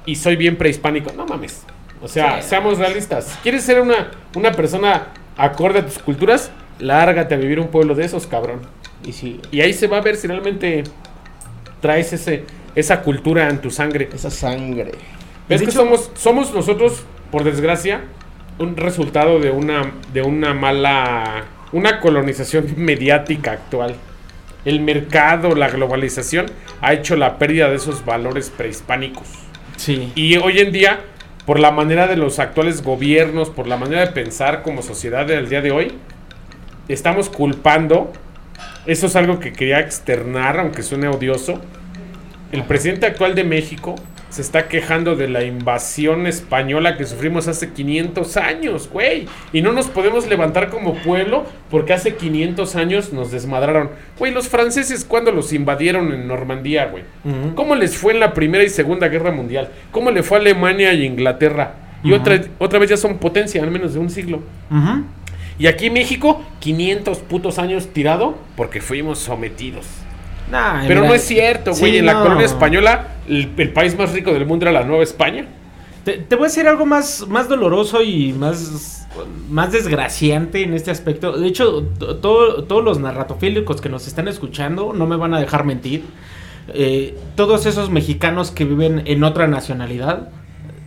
[0.06, 1.12] y soy bien prehispánico.
[1.16, 1.62] No mames.
[2.02, 2.48] O sea, Sí.
[2.50, 3.38] seamos realistas.
[3.42, 6.50] ¿Quieres ser una, una persona acorde a tus culturas?
[6.78, 8.60] Lárgate a vivir un pueblo de esos, cabrón.
[9.04, 10.84] Y sí, Y ahí se va a ver si realmente
[11.80, 12.44] traes ese,
[12.74, 14.08] esa cultura en tu sangre.
[14.14, 14.92] esa sangre.
[15.48, 18.02] ¿Ves que hecho- somos, somos nosotros, por desgracia,
[18.58, 23.94] un resultado de una, de una mala, una colonización mediática actual?
[24.64, 26.46] El mercado, la globalización
[26.80, 29.28] ha hecho la pérdida de esos valores prehispánicos.
[29.88, 31.00] Y hoy en día,
[31.44, 35.48] por la manera de los actuales gobiernos, por la manera de pensar como sociedad del
[35.48, 35.92] día de hoy,
[36.88, 38.12] estamos culpando.
[38.86, 41.60] Eso es algo que quería externar, aunque suene odioso.
[42.52, 43.96] El presidente actual de México
[44.34, 49.28] se está quejando de la invasión española que sufrimos hace 500 años, güey.
[49.52, 53.90] Y no nos podemos levantar como pueblo porque hace 500 años nos desmadraron.
[54.18, 57.04] Güey, los franceses cuando los invadieron en Normandía, güey.
[57.54, 59.68] ¿Cómo les fue en la Primera y Segunda Guerra Mundial?
[59.92, 61.74] ¿Cómo le fue a Alemania y Inglaterra?
[62.02, 64.42] Y otra, otra vez ya son potencia, al menos de un siglo.
[65.60, 69.86] Y aquí México, 500 putos años tirado porque fuimos sometidos.
[70.50, 71.92] Nah, Pero mira, no es cierto, güey.
[71.92, 72.22] sí, en la no.
[72.24, 75.46] colonia española, el, el país más rico del mundo era la Nueva España.
[76.04, 79.06] Te, te voy a decir algo más, más doloroso y más,
[79.48, 81.32] más desgraciante en este aspecto.
[81.38, 85.40] De hecho, to- todo- todos los narratofílicos que nos están escuchando no me van a
[85.40, 86.04] dejar mentir.
[86.74, 90.28] Eh, todos esos mexicanos que viven en otra nacionalidad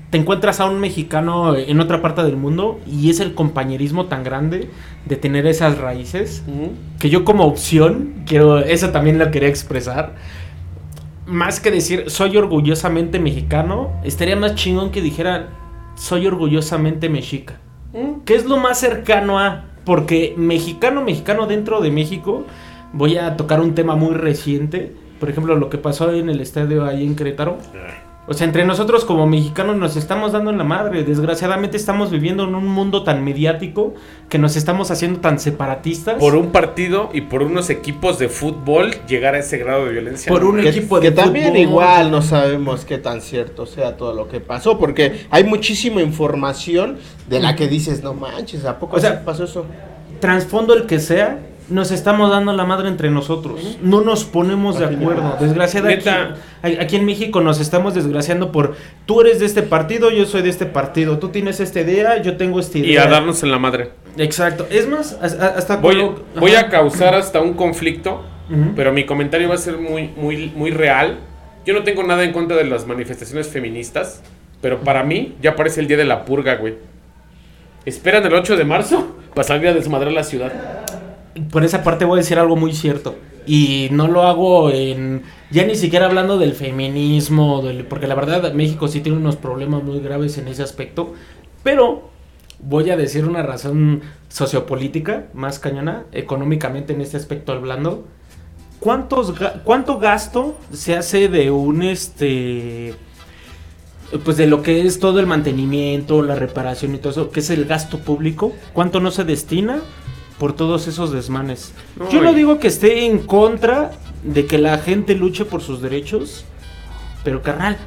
[0.09, 4.23] te encuentras a un mexicano en otra parte del mundo y es el compañerismo tan
[4.23, 4.69] grande
[5.05, 6.43] de tener esas raíces
[6.99, 10.15] que yo como opción quiero, eso también lo quería expresar.
[11.25, 15.47] Más que decir soy orgullosamente mexicano, estaría más chingón que dijeran
[15.95, 17.59] soy orgullosamente mexica.
[18.25, 19.65] ¿Qué es lo más cercano a?
[19.83, 22.45] Porque mexicano, mexicano dentro de México,
[22.93, 24.93] voy a tocar un tema muy reciente.
[25.19, 27.57] Por ejemplo, lo que pasó en el estadio ahí en Querétaro.
[28.29, 31.05] O sea, entre nosotros como mexicanos nos estamos dando en la madre.
[31.05, 33.93] Desgraciadamente estamos viviendo en un mundo tan mediático
[34.27, 36.15] que nos estamos haciendo tan separatistas.
[36.15, 40.29] Por un partido y por unos equipos de fútbol llegar a ese grado de violencia.
[40.29, 41.61] Por un Que, equipo que de también fútbol.
[41.61, 46.97] igual no sabemos qué tan cierto sea todo lo que pasó, porque hay muchísima información
[47.29, 49.65] de la que dices, no manches, ¿a poco O sea, sí pasó eso?
[50.19, 51.39] Transfondo el que sea,
[51.69, 53.77] nos estamos dando la madre entre nosotros.
[53.81, 55.37] No nos ponemos de acuerdo.
[55.39, 56.09] Desgraciadamente,
[56.61, 60.41] aquí, aquí en México nos estamos desgraciando por tú eres de este partido, yo soy
[60.43, 61.19] de este partido.
[61.19, 62.91] Tú tienes esta idea, yo tengo esta idea.
[62.91, 63.91] Y a darnos en la madre.
[64.17, 64.65] Exacto.
[64.69, 66.05] Es más, hasta Voy, con
[66.35, 68.23] lo- voy a causar hasta un conflicto,
[68.75, 71.17] pero mi comentario va a ser muy, muy, muy real.
[71.65, 74.23] Yo no tengo nada en contra de las manifestaciones feministas,
[74.61, 76.75] pero para mí ya parece el día de la purga, güey.
[77.85, 80.51] Esperan el 8 de marzo para salir a desmadrar la ciudad.
[81.51, 83.15] Por esa parte voy a decir algo muy cierto.
[83.45, 85.23] Y no lo hago en.
[85.51, 89.99] Ya ni siquiera hablando del feminismo, porque la verdad México sí tiene unos problemas muy
[89.99, 91.13] graves en ese aspecto.
[91.63, 92.09] Pero
[92.59, 98.05] voy a decir una razón sociopolítica más cañona, económicamente en este aspecto hablando.
[98.79, 99.33] ¿Cuántos,
[99.63, 102.93] ¿Cuánto gasto se hace de un este
[104.23, 107.49] pues de lo que es todo el mantenimiento, la reparación y todo eso, que es
[107.49, 109.81] el gasto público, ¿cuánto no se destina
[110.39, 111.73] por todos esos desmanes?
[111.97, 113.91] No, Yo no digo que esté en contra
[114.23, 116.45] de que la gente luche por sus derechos,
[117.23, 117.77] pero carnal,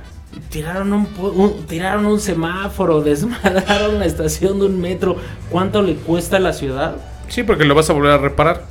[0.48, 5.16] tiraron un, un- tiraron un semáforo, desmadraron la estación de un metro,
[5.50, 6.96] ¿cuánto le cuesta a la ciudad?
[7.28, 8.64] Sí, porque lo vas a volver a reparar.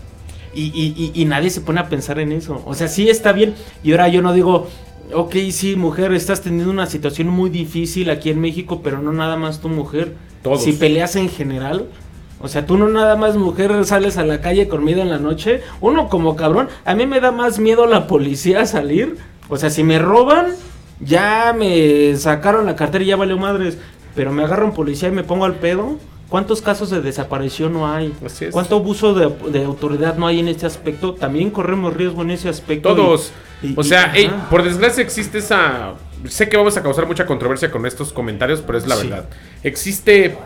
[0.53, 2.61] Y, y- y- y nadie se pone a pensar en eso.
[2.65, 3.53] O sea, sí está bien.
[3.83, 4.67] Y ahora yo no digo,
[5.13, 9.37] ok, sí, mujer, estás teniendo una situación muy difícil aquí en México, pero no nada
[9.37, 10.15] más tu mujer.
[10.41, 10.63] Todos.
[10.63, 11.85] Si peleas en general.
[12.41, 15.17] O sea, tú no nada más mujer sales a la calle con miedo en la
[15.19, 15.61] noche.
[15.81, 19.17] Uno como cabrón, a mí me da más miedo la policía salir.
[19.49, 20.47] O sea, si me roban,
[20.99, 23.77] ya me sacaron la cartera y ya valió madres.
[24.15, 25.97] Pero me agarran policía y me pongo al pedo.
[26.29, 28.13] ¿Cuántos casos de desaparición no hay?
[28.23, 28.51] Así es.
[28.51, 31.15] ¿Cuánto abuso de, de autoridad no hay en este aspecto?
[31.15, 32.95] También corremos riesgo en ese aspecto.
[32.95, 33.31] Todos.
[33.63, 35.93] y- y- o sea, y- por desgracia existe esa...
[36.27, 39.07] Sé que vamos a causar mucha controversia con estos comentarios, pero es la Sí.
[39.07, 39.25] verdad.
[39.63, 40.37] Existe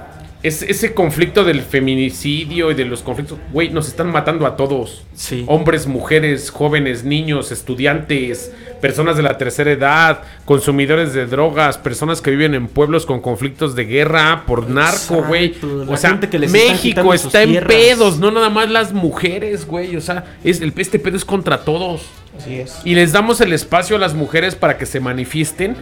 [0.44, 3.40] es- ese conflicto del feminicidio y de los conflictos...
[3.52, 5.04] Güey, nos están matando a todos.
[5.16, 5.44] Sí.
[5.48, 12.32] Hombres, mujeres, jóvenes, niños, estudiantes, personas de la tercera edad, consumidores de drogas, personas que
[12.32, 15.56] viven en pueblos con conflictos de guerra por narco, güey.
[15.88, 17.74] O sea, que México está en tierras.
[17.74, 19.96] pedos, no nada más las mujeres, güey.
[19.96, 22.02] O sea, es, el, este pedo es contra todos.
[22.38, 22.80] Así es.
[22.84, 25.76] Y les damos el espacio a las mujeres para que se manifiesten.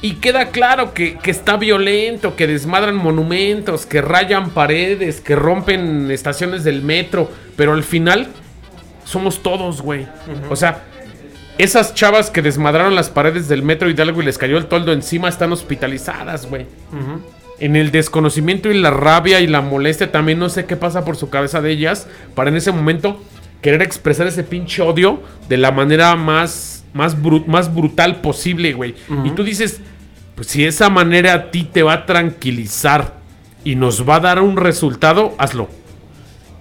[0.00, 6.10] Y queda claro que, que está violento, que desmadran monumentos, que rayan paredes, que rompen
[6.10, 7.30] estaciones del metro.
[7.56, 8.28] Pero al final
[9.04, 10.06] somos todos, güey.
[10.50, 10.84] O sea,
[11.58, 15.28] esas chavas que desmadraron las paredes del metro Hidalgo y les cayó el toldo encima
[15.28, 16.66] están hospitalizadas, güey.
[17.58, 21.16] En el desconocimiento y la rabia y la molestia también no sé qué pasa por
[21.16, 23.20] su cabeza de ellas para en ese momento
[23.60, 28.94] querer expresar ese pinche odio de la manera más más, bru- más brutal posible, güey.
[29.24, 29.80] Y tú dices,
[30.34, 33.14] pues si esa manera a ti te va a tranquilizar
[33.64, 35.68] y nos va a dar un resultado, hazlo.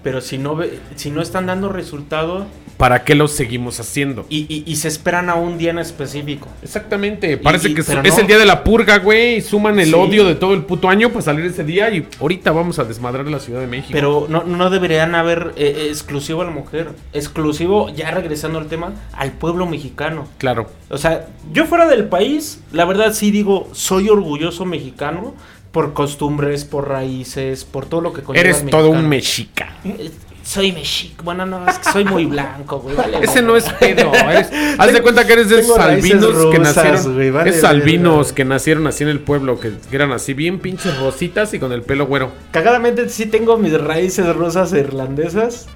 [0.07, 2.45] Pero si no, ve- si no están dando resultado
[2.77, 4.25] ¿Para qué lo seguimos haciendo?
[4.29, 6.47] y, y- y se esperan a un día en específico.
[6.61, 8.01] Exactamente, parece y- que es no.
[8.01, 9.37] el día de la purga, güey.
[9.37, 9.93] y Suman el Sí.
[9.95, 13.27] odio de todo el puto año para salir ese día y ahorita vamos a desmadrar
[13.27, 13.89] la Ciudad de México.
[13.91, 16.91] Pero no, no deberían haber eh, eh, exclusivo a la mujer.
[17.11, 20.25] Exclusivo, ya regresando al tema, al pueblo mexicano.
[20.37, 20.69] claro.
[20.89, 25.33] O sea, yo fuera del país, la verdad sí digo, soy orgulloso mexicano
[25.77, 29.75] por costumbres, por raíces, por todo lo que conlleva Eres todo un mexica.
[29.85, 30.09] Eh,
[30.41, 31.23] Soy mexico.
[31.23, 32.95] Bueno, no, es que soy muy blanco, güey.
[32.95, 34.11] vale, Ese no es pedo.
[34.27, 34.49] eres-
[34.79, 37.13] haz de cuenta que eres de esos albinos que nacieron.
[37.13, 40.97] güey, vale esos albinos que nacieron así en el pueblo, que, eran así bien pinches
[40.97, 42.31] rositas y con el pelo güero.
[42.49, 45.67] Cagadamente sí tengo mis raíces rusas e irlandesas,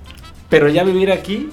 [0.49, 1.51] pero ya vivir aquí,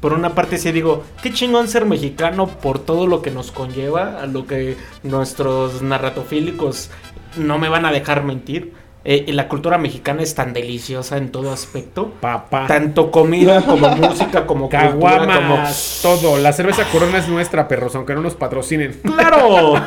[0.00, 4.22] por una parte sí digo, qué chingón ser mexicano por todo lo que nos conlleva,
[4.22, 6.88] a lo que nuestros narratofílicos
[7.36, 8.72] no me van a dejar mentir.
[9.06, 12.12] Eh, la cultura mexicana es tan deliciosa en todo aspecto.
[12.20, 12.66] Papá.
[12.66, 15.62] Tanto comida como música, como cultura, como...
[16.00, 16.38] Todo.
[16.38, 18.98] La cerveza corona es nuestra, perros, aunque no nos patrocinen.
[19.02, 19.74] ¡Claro!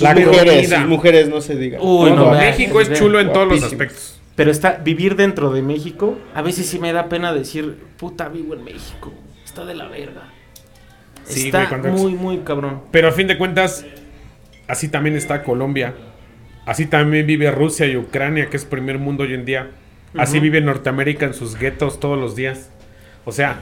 [0.00, 0.86] La mujeres, comida.
[0.86, 1.78] mujeres, no se diga.
[1.80, 4.18] Uy, no, México es chulo en todos los aspectos.
[4.34, 8.54] Pero está vivir dentro de México, a veces sí me da pena decir, puta, vivo
[8.54, 9.12] en México.
[9.44, 10.22] Está de la verga.
[11.24, 12.80] Sí, está muy, muy cabrón.
[12.90, 13.84] Pero a fin de cuentas,
[14.66, 15.94] así también está Colombia.
[16.70, 19.72] Así también vive Rusia y Ucrania, que es primer mundo hoy en día.
[20.16, 22.70] Así vive Norteamérica en sus guetos todos los días.
[23.24, 23.56] O sea,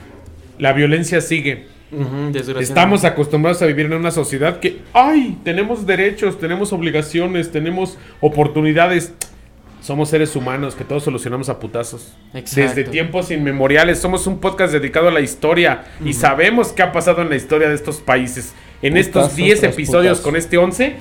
[0.59, 1.65] la violencia sigue.
[1.91, 2.65] Ujú, desgraciadamente.
[2.65, 9.15] Estamos acostumbrados a vivir en una sociedad que, ay, tenemos derechos, tenemos obligaciones, tenemos oportunidades.
[9.81, 12.15] Somos seres humanos que todos solucionamos a putazos.
[12.35, 12.61] Exacto.
[12.61, 13.99] Desde tiempos inmemoriales.
[13.99, 17.71] Somos un podcast dedicado a la historia y sabemos qué ha pasado en la historia
[17.71, 18.53] de estos países.
[18.83, 20.97] En estos Putazo 10 tras episodios con este 11,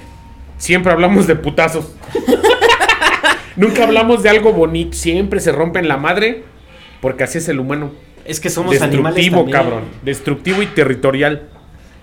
[0.57, 1.93] siempre hablamos de putazos.
[3.55, 4.95] Nunca hablamos de algo bonito.
[4.95, 6.43] Siempre se rompen la madre
[7.01, 7.91] porque así es el humano.
[8.25, 9.57] Es que somos animales Destructivo, también.
[9.57, 9.83] cabrón.
[10.03, 11.49] Destructivo y territorial.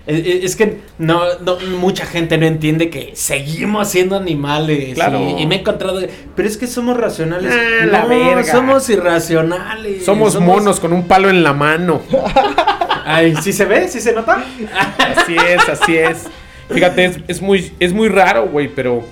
[0.07, 4.93] Es, que no, no, mucha gente no entiende que seguimos siendo animales.
[4.93, 5.19] Claro.
[5.19, 5.99] Y, y me he encontrado.
[6.35, 7.51] Pero es que somos racionales.
[7.51, 8.43] Ah, no, la verga.
[8.51, 10.05] somos irracionales.
[10.05, 12.03] Somos monos con un palo en la mano.
[13.05, 13.87] Ay, ¿sí se ve?
[13.87, 14.43] ¿Sí se nota?
[14.99, 16.25] Así es, así es.
[16.73, 19.03] Fíjate, es, es muy, es muy raro, güey, pero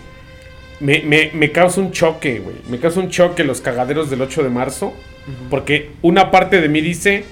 [0.79, 2.55] me, me- me causa un choque, güey.
[2.67, 4.93] Me causa un choque los cagaderos del 8 de marzo.
[5.49, 7.23] Porque una parte de mí dice,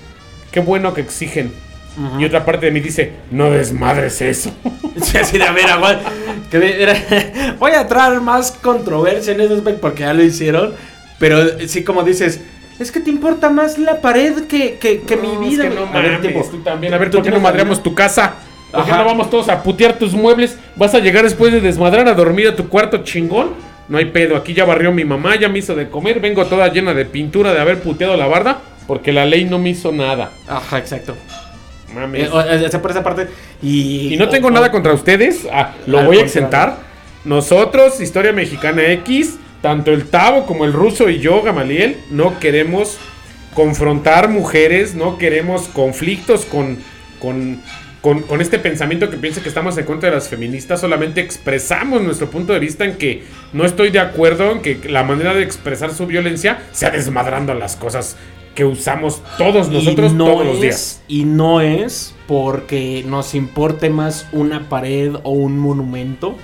[0.51, 1.51] qué bueno que exigen.
[2.17, 4.51] Y otra parte de mí dice, no desmadres eso.
[5.01, 5.99] Sí, así de, a ver, agua-
[6.49, 10.73] que de- era- voy a traer más controversia en ese aspecto porque ya lo hicieron.
[11.19, 12.39] Pero sí, como dices,
[12.79, 15.69] es que te importa más la pared que, que, que mi No, es vida.
[15.69, 16.93] que no A ver, tipo, tú también.
[16.93, 18.35] A ver, ¿tú ¿por qué no madreamos tu casa?
[18.71, 20.57] ¿Por qué no vamos todos a putear tus muebles?
[20.75, 23.49] ¿Vas a llegar después de desmadrar a dormir a tu cuarto chingón?
[23.89, 26.67] No hay pedo, aquí ya barrió mi mamá, ya me hizo de comer, vengo toda
[26.69, 30.31] llena de pintura de haber puteado la barda, porque la ley no me hizo nada.
[30.47, 31.15] Ajá, exacto.
[31.93, 32.29] Mames.
[32.31, 33.27] Eh, por esa parte.
[33.61, 36.77] Y, Y no tengo o- nada contra ustedes, ah, lo voy a exentar.
[37.25, 42.97] Nosotros, Historia Mexicana X, tanto el Tavo como el ruso y yo, Gamaliel, no queremos
[43.53, 46.77] confrontar mujeres, no queremos conflictos con,
[47.19, 47.61] con,
[48.01, 52.01] con, con este pensamiento que piensa que estamos en contra de las feministas, solamente expresamos
[52.01, 53.23] nuestro punto de vista en que
[53.53, 57.75] no estoy de acuerdo en que la manera de expresar su violencia sea desmadrando las
[57.75, 58.15] cosas
[58.55, 61.01] que usamos todos nosotros no todos los es- días.
[61.07, 66.35] Y no es porque nos importe más una pared o un monumento.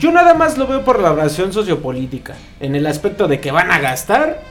[0.00, 2.36] Yo nada más lo veo por la razón sociopolítica.
[2.60, 4.42] En el aspecto de que van a gastar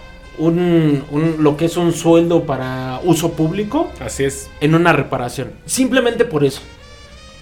[0.41, 4.49] un, un- lo que es un sueldo para uso público Así es.
[4.59, 5.51] en una reparación.
[5.65, 6.61] Simplemente por eso.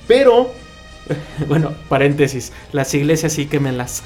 [0.07, 0.51] Pero,
[1.47, 4.03] bueno, paréntesis, las iglesias sí quémelas.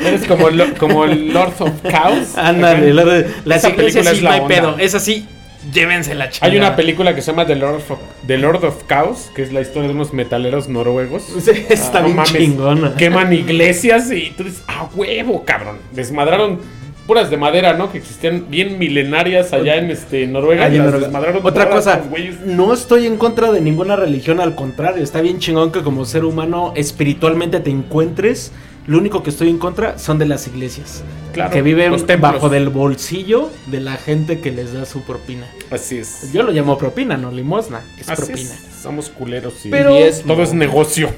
[0.00, 2.36] Eres como, lo- como el Lord of Chaos.
[2.36, 4.76] Ándale, de- las Esa iglesias sí es no hay pedo.
[4.78, 5.26] Es así,
[5.72, 6.52] llévense la chingada.
[6.52, 9.52] Hay una película que se llama The Lord, of, The Lord of Chaos, que es
[9.52, 11.24] la historia de unos metaleros noruegos.
[11.40, 12.94] Sí, está Ah, no bien mames, chingona.
[12.96, 15.78] Queman iglesias y tú dices, ah, huevo, cabrón.
[15.92, 16.58] Desmadraron
[17.06, 17.90] puras de madera, ¿no?
[17.92, 20.68] Que existían bien milenarias allá en este Noruega.
[20.68, 22.02] Las pero- desmadraron Otra cosa,
[22.44, 26.24] no estoy en contra de ninguna religión, al contrario, está bien chingón que como ser
[26.24, 28.52] humano espiritualmente te encuentres.
[28.86, 31.02] Lo único que estoy en contra son de las iglesias.
[31.32, 35.44] Claro, que viven bajo del bolsillo de la gente que les da su propina.
[35.72, 36.32] Así es.
[36.32, 38.50] Yo lo llamo propina, no limosna, es Así propina.
[38.54, 38.76] es.
[38.80, 39.66] Somos culeros.
[39.66, 41.12] y- Pero- es- todo es negocio.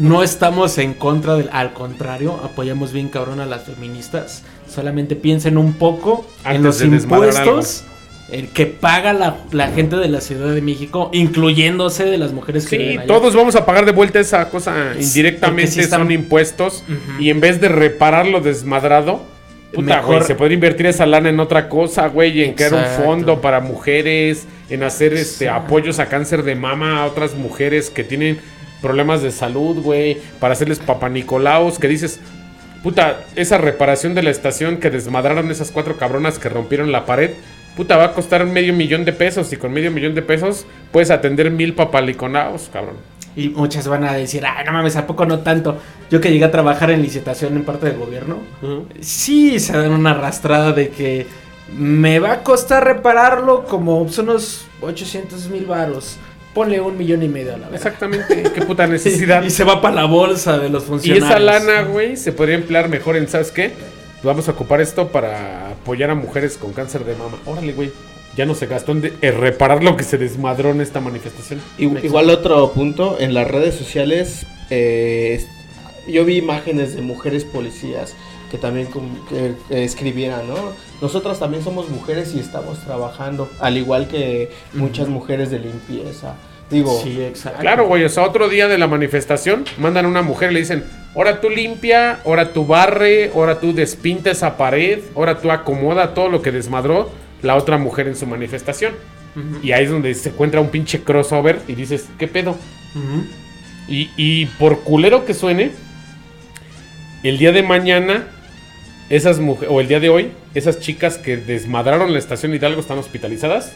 [0.00, 4.42] No estamos en contra del, al contrario, apoyamos bien cabrón a las feministas.
[4.74, 7.84] Solamente piensen un poco en los impuestos
[8.30, 12.64] el que paga la, la gente de la Ciudad de México, incluyéndose de las mujeres
[12.66, 13.06] que Sí, viven allá.
[13.06, 16.82] todos vamos a pagar de vuelta esa cosa indirectamente, sí están- son impuestos.
[17.20, 19.22] Y en vez de reparar lo desmadrado,
[19.72, 23.04] puta, Mejor- güey, se podría invertir esa lana en otra cosa, güey, en crear un
[23.04, 28.02] fondo para mujeres, en hacer este apoyos a cáncer de mama a otras mujeres que
[28.04, 28.38] tienen
[28.80, 32.20] problemas de salud, güey, para hacerles papanicolaos, que dices,
[32.84, 37.30] puta, esa reparación de la estación que desmadraron esas cuatro cabronas que rompieron la pared.
[37.76, 41.10] Puta, va a costar medio millón de pesos y con medio millón de pesos puedes
[41.10, 42.96] atender mil papaliconaos, cabrón.
[43.34, 45.78] Y muchas van a decir, ay, no mames, ¿a poco no tanto?
[46.10, 48.40] Yo que llegué a trabajar en licitación en parte del gobierno,
[49.00, 51.26] sí se dan una arrastrada de que
[51.74, 56.18] me va a costar repararlo como unos 800 mil varos.
[56.54, 57.74] Ponle un millón y medio a la verdad.
[57.74, 59.42] Exactamente, qué puta necesidad.
[59.42, 61.28] Y se va para la bolsa de los Y funcionarios.
[61.28, 63.72] esa lana, güey, se podría emplear mejor en, ¿sabes qué?
[64.22, 67.36] Vamos a ocupar esto para apoyar a mujeres con cáncer de mama.
[67.44, 67.90] Órale, güey.
[68.36, 71.60] Ya no se gastó en, de- en reparar lo que se desmadró en esta manifestación.
[71.78, 75.44] Igu- Igual otro punto, en las redes sociales, eh,
[76.08, 78.14] yo vi imágenes de mujeres policías
[78.54, 78.86] que también
[79.28, 80.54] que, que escribiera, ¿no?
[81.02, 86.36] Nosotras también somos mujeres y estamos trabajando, al igual que muchas mujeres de limpieza.
[86.70, 87.58] Digo, Sí, exacto.
[87.58, 90.60] Claro, güey, o sea, otro día de la manifestación mandan a una mujer y le
[90.60, 90.84] dicen,
[91.16, 96.28] ahora tú limpia, ahora tú barre, ahora tú despinta esa pared, ahora tú acomoda todo
[96.28, 97.10] lo que desmadró
[97.42, 98.94] la otra mujer en su manifestación.
[99.64, 102.56] Y ahí es donde se encuentra un pinche crossover y dices, ¿qué pedo?
[103.88, 105.72] Y por culero que suene,
[107.24, 108.28] el día de mañana,
[109.10, 112.98] esas mujeres, o el día de hoy, esas chicas que desmadraron la estación Hidalgo están
[112.98, 113.72] hospitalizadas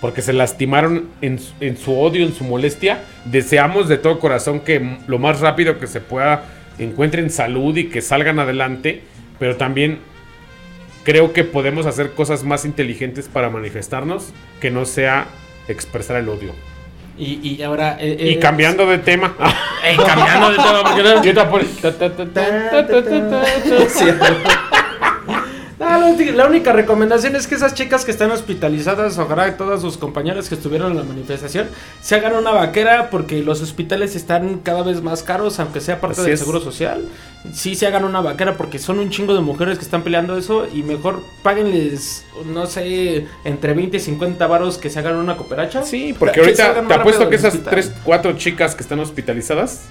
[0.00, 3.00] porque se lastimaron en, en su odio, en su molestia.
[3.24, 6.44] Deseamos de todo corazón que lo más rápido que se pueda
[6.78, 9.02] encuentren salud y que salgan adelante,
[9.38, 9.98] pero también
[11.04, 15.26] creo que podemos hacer cosas más inteligentes para manifestarnos que no sea
[15.68, 16.52] expresar el odio.
[17.16, 17.96] Y, y ahora.
[18.00, 19.34] eh, Y eh, cambiando de tema.
[19.84, 21.22] eh, cambiando de todo, porque no-
[26.34, 30.48] la, única recomendación es que esas chicas que están hospitalizadas, ojalá que todas sus compañeras
[30.48, 31.68] que estuvieron en la manifestación,
[32.00, 36.20] se hagan una vaquera porque los hospitales están cada vez más caros, aunque sea parte
[36.20, 36.40] Así del es.
[36.40, 37.08] seguro social.
[37.52, 40.66] Sí se hagan una vaquera porque son un chingo de mujeres que están peleando eso
[40.72, 45.82] y mejor páguenles, no sé, entre 20 y 50 varos que se hagan una cooperacha.
[45.82, 47.70] Sí, porque ahorita te apuesto que esas hospital.
[47.70, 49.82] tres, cuatro chicas que están hospitalizadas,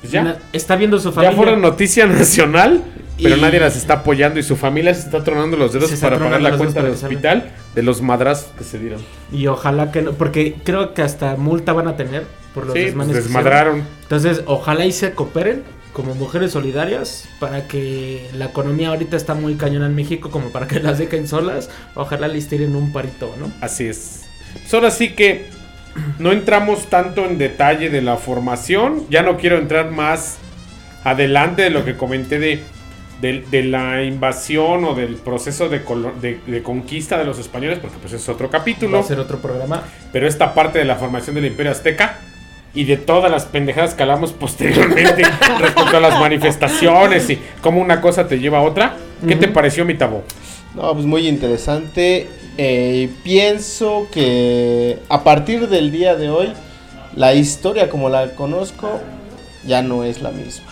[0.00, 1.36] pues ya, Está viendo su ya familia.
[1.36, 2.82] fueron noticia nacional,
[3.22, 6.18] pero Y- nadie las está apoyando y su familia se está tronando los dedos para
[6.18, 9.00] pagar la cuenta del hospital de los madrazos que se dieron.
[9.32, 12.24] Y ojalá que no, porque creo que hasta multa van a tener
[12.54, 13.44] por los Sí, desmanes pues que hicieron.
[13.44, 13.82] desmadraron.
[14.02, 19.56] Entonces, ojalá y se cooperen como mujeres solidarias para que la economía ahorita está muy
[19.56, 21.68] cañona en México como para que las dejen solas.
[21.94, 23.52] Ojalá les tiren un parito, ¿no?
[23.60, 24.22] Así es.
[24.54, 25.46] Pues ahora sí que
[26.18, 29.04] no entramos tanto en detalle de la formación.
[29.10, 30.38] Ya no quiero entrar más
[31.04, 32.62] adelante de lo que comenté de,
[33.20, 35.80] de, de la invasión o del proceso de,
[36.20, 38.98] de- de conquista de los españoles, porque pues es otro Va capítulo.
[38.98, 39.82] a ser otro programa.
[40.12, 42.18] Pero esta parte de la formación del Imperio Azteca
[42.72, 45.22] y de todas las pendejadas que hablamos posteriormente
[45.58, 48.96] respecto a las manifestaciones y cómo una cosa te lleva a otra.
[49.26, 50.22] ¿Qué te pareció mi tabo?
[50.74, 52.28] No, pues muy interesante.
[52.58, 56.48] Eh, pienso que a partir del día de hoy,
[57.16, 59.00] la historia como la conozco
[59.66, 60.66] ya no es la misma.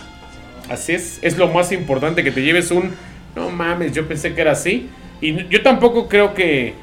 [0.69, 2.93] Así es, es lo más importante que te lleves un
[3.35, 4.89] no mames, yo pensé que era así.
[5.21, 6.73] Y yo tampoco creo que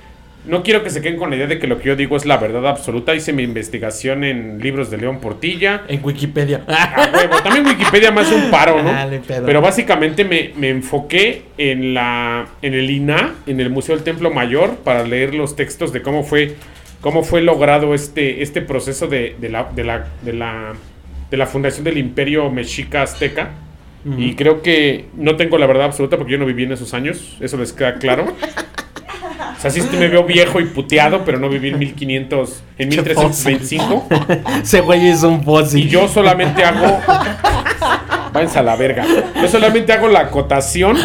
[0.46, 2.24] no quiero que se queden con la idea de que lo que yo digo es
[2.24, 3.14] la verdad absoluta.
[3.14, 5.82] Hice mi investigación en libros de León Portilla.
[5.88, 6.62] En Wikipedia.
[6.66, 7.42] Huevo.
[7.42, 8.92] También Wikipedia hace un paro, ¿no?
[8.92, 9.46] Dale, pedo.
[9.46, 14.30] Pero básicamente me, me enfoqué en la en el INA, en el Museo del Templo
[14.30, 16.56] Mayor, para leer los textos de cómo fue
[17.00, 20.74] cómo fue logrado este, este proceso de, de la, de, la, de, la,
[21.30, 23.50] de la fundación del Imperio Mexica Azteca.
[24.18, 27.36] Y creo que no tengo la verdad absoluta porque yo no viví en esos años,
[27.40, 28.36] eso les queda claro.
[29.70, 34.08] Sea, sí me veo viejo y puteado, pero no viví en 1500, en 1325.
[34.62, 35.86] Ese güey es un fósil.
[35.86, 37.00] Y yo solamente hago.
[38.32, 39.04] Váyanse a la verga.
[39.40, 40.96] Yo solamente hago la acotación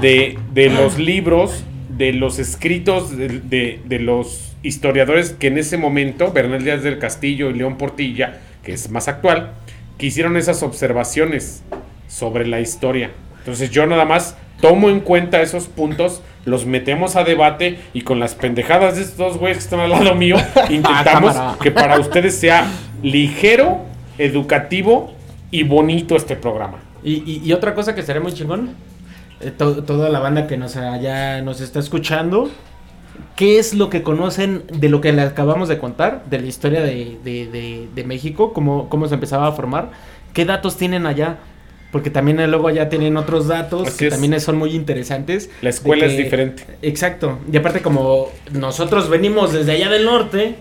[0.00, 5.76] de, de los libros, de los escritos de, de- de los historiadores que en ese
[5.78, 9.52] momento, Bernal Díaz del Castillo y León Portilla, que es más actual,
[9.96, 11.62] que hicieron esas observaciones
[12.08, 13.10] sobre la historia.
[13.38, 18.18] Entonces yo nada más tomo en cuenta esos puntos, los metemos a debate y con
[18.20, 20.36] las pendejadas de estos dos güeyes que están al lado mío,
[20.70, 21.56] intentamos cámara.
[21.62, 22.66] que para ustedes sea
[23.02, 23.78] ligero,
[24.18, 25.12] educativo
[25.50, 26.78] y bonito este programa.
[27.02, 28.70] Y, y- y otra cosa que estaría muy chingón,
[29.40, 32.50] eh, to- toda la banda que nos allá nos está escuchando,
[33.36, 36.80] ¿qué es lo que conocen de lo que le acabamos de contar, de la historia
[36.80, 39.90] de, de- de- de México, cómo, cómo se empezaba a formar?
[40.32, 41.38] ¿Qué datos tienen allá?
[41.90, 44.12] Porque también luego allá tienen otros datos Así que es.
[44.12, 45.48] también son muy interesantes.
[45.62, 46.64] La escuela es diferente.
[46.82, 47.38] Exacto.
[47.50, 50.56] Y aparte como nosotros venimos desde allá del norte,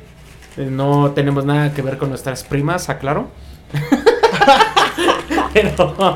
[0.57, 3.28] eh, no tenemos nada que ver con nuestras primas, aclaro.
[5.53, 6.15] Pero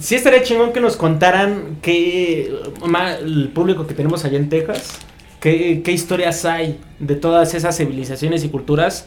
[0.00, 2.52] sí estaría chingón que nos contaran qué
[3.20, 4.98] el público que tenemos allá en Texas,
[5.40, 9.06] qué, qué historias hay de todas esas civilizaciones y culturas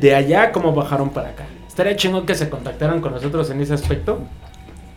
[0.00, 1.46] de allá, cómo bajaron para acá.
[1.74, 4.20] Estaría chingón que se contactaran con nosotros en ese aspecto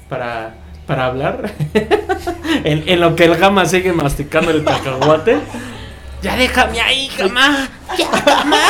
[0.10, 0.54] para,
[0.86, 1.52] para hablar.
[2.64, 5.40] en, en lo que el Gama sigue masticando el cacahuate.
[6.22, 7.68] Ya déjame ahí, Gama.
[7.98, 8.62] Ya, Gama.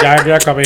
[0.00, 0.62] Ya, ya acabé.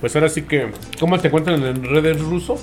[0.00, 2.58] Pues ahora sí que, ¿cómo te encuentran en redes ruso?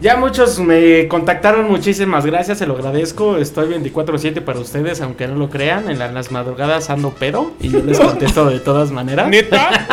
[0.00, 3.36] Ya muchos me contactaron, muchísimas gracias, se lo agradezco.
[3.36, 5.90] Estoy 24/7 para ustedes, aunque no lo crean.
[5.90, 9.28] En la- las madrugadas ando pedo y yo les contesto de todas maneras.
[9.28, 9.70] ¿Neta?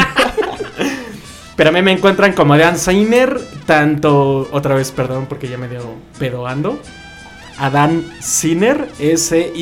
[1.56, 5.68] Pero a mí me encuentran como Dan Seiner, tanto, otra vez, perdón, porque ya me
[5.70, 5.82] dio
[6.20, 6.80] pedoando.
[7.58, 9.56] Adán Sinner, S-I-N-N-E-R,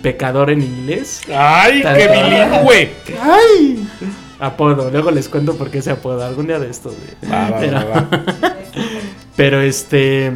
[0.00, 1.20] pecador en inglés.
[1.36, 2.92] ¡Ay, Tal- qué bilingüe!
[3.20, 3.86] ¡Ay!
[4.44, 6.94] Apodo, luego les cuento por qué se apoda algún día de estos.
[7.30, 8.08] Va, va, Pero- va, va.
[9.36, 10.32] Pero este.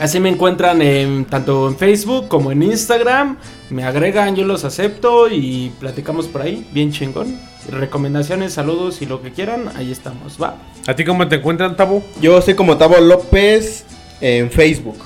[0.00, 3.36] Así me encuentran en, tanto en Facebook como en Instagram.
[3.68, 6.66] Me agregan, yo los acepto y platicamos por ahí.
[6.72, 7.38] Bien chingón.
[7.70, 9.70] Recomendaciones, saludos y lo que quieran.
[9.76, 10.56] Ahí estamos, va.
[10.86, 12.02] ¿A ti cómo te encuentran, Tabo?
[12.20, 13.84] Yo soy como Tavo López
[14.20, 14.96] en Facebook.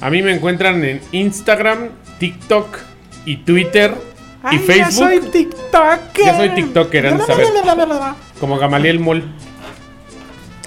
[0.00, 1.88] A mí me encuentran en Instagram,
[2.18, 2.76] TikTok
[3.24, 3.94] y Twitter
[4.52, 5.30] y Facebook.
[5.30, 6.24] TikToker.
[6.24, 7.46] Ya soy TikToker, de saber.
[8.40, 9.24] Como Gamaliel Mol.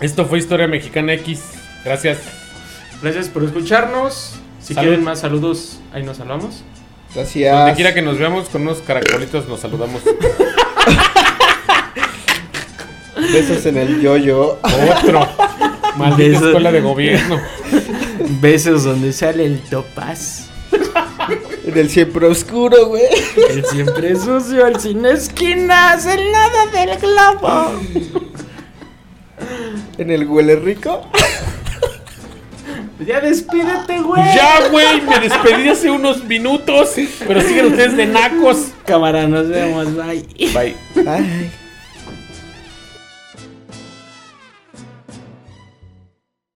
[0.01, 1.43] Esto fue Historia Mexicana X.
[1.83, 2.19] Gracias.
[3.01, 4.35] Gracias por escucharnos.
[4.59, 4.87] Si Salud.
[4.87, 6.63] quieren más saludos, ahí nos hablamos.
[7.15, 7.55] Gracias.
[7.55, 10.01] Donde quiera que nos veamos con unos caracolitos nos saludamos.
[13.31, 14.59] Besos en el yo-yo.
[14.63, 15.27] Otro.
[15.95, 16.47] Maldita Besos.
[16.47, 17.39] escuela de gobierno.
[18.41, 20.46] Besos donde sale el topaz.
[21.67, 23.03] En el siempre oscuro, güey.
[23.49, 27.71] El siempre sucio, el sin esquinas, el nada del globo.
[29.97, 31.09] En el huele rico.
[33.05, 34.23] Ya despídete, güey.
[34.33, 36.93] Ya, güey, me despedí hace unos minutos.
[37.27, 38.69] Pero siguen ustedes de nacos.
[38.85, 40.25] Cámara, nos vemos, bye.
[40.53, 40.75] Bye.
[41.05, 41.51] Ay.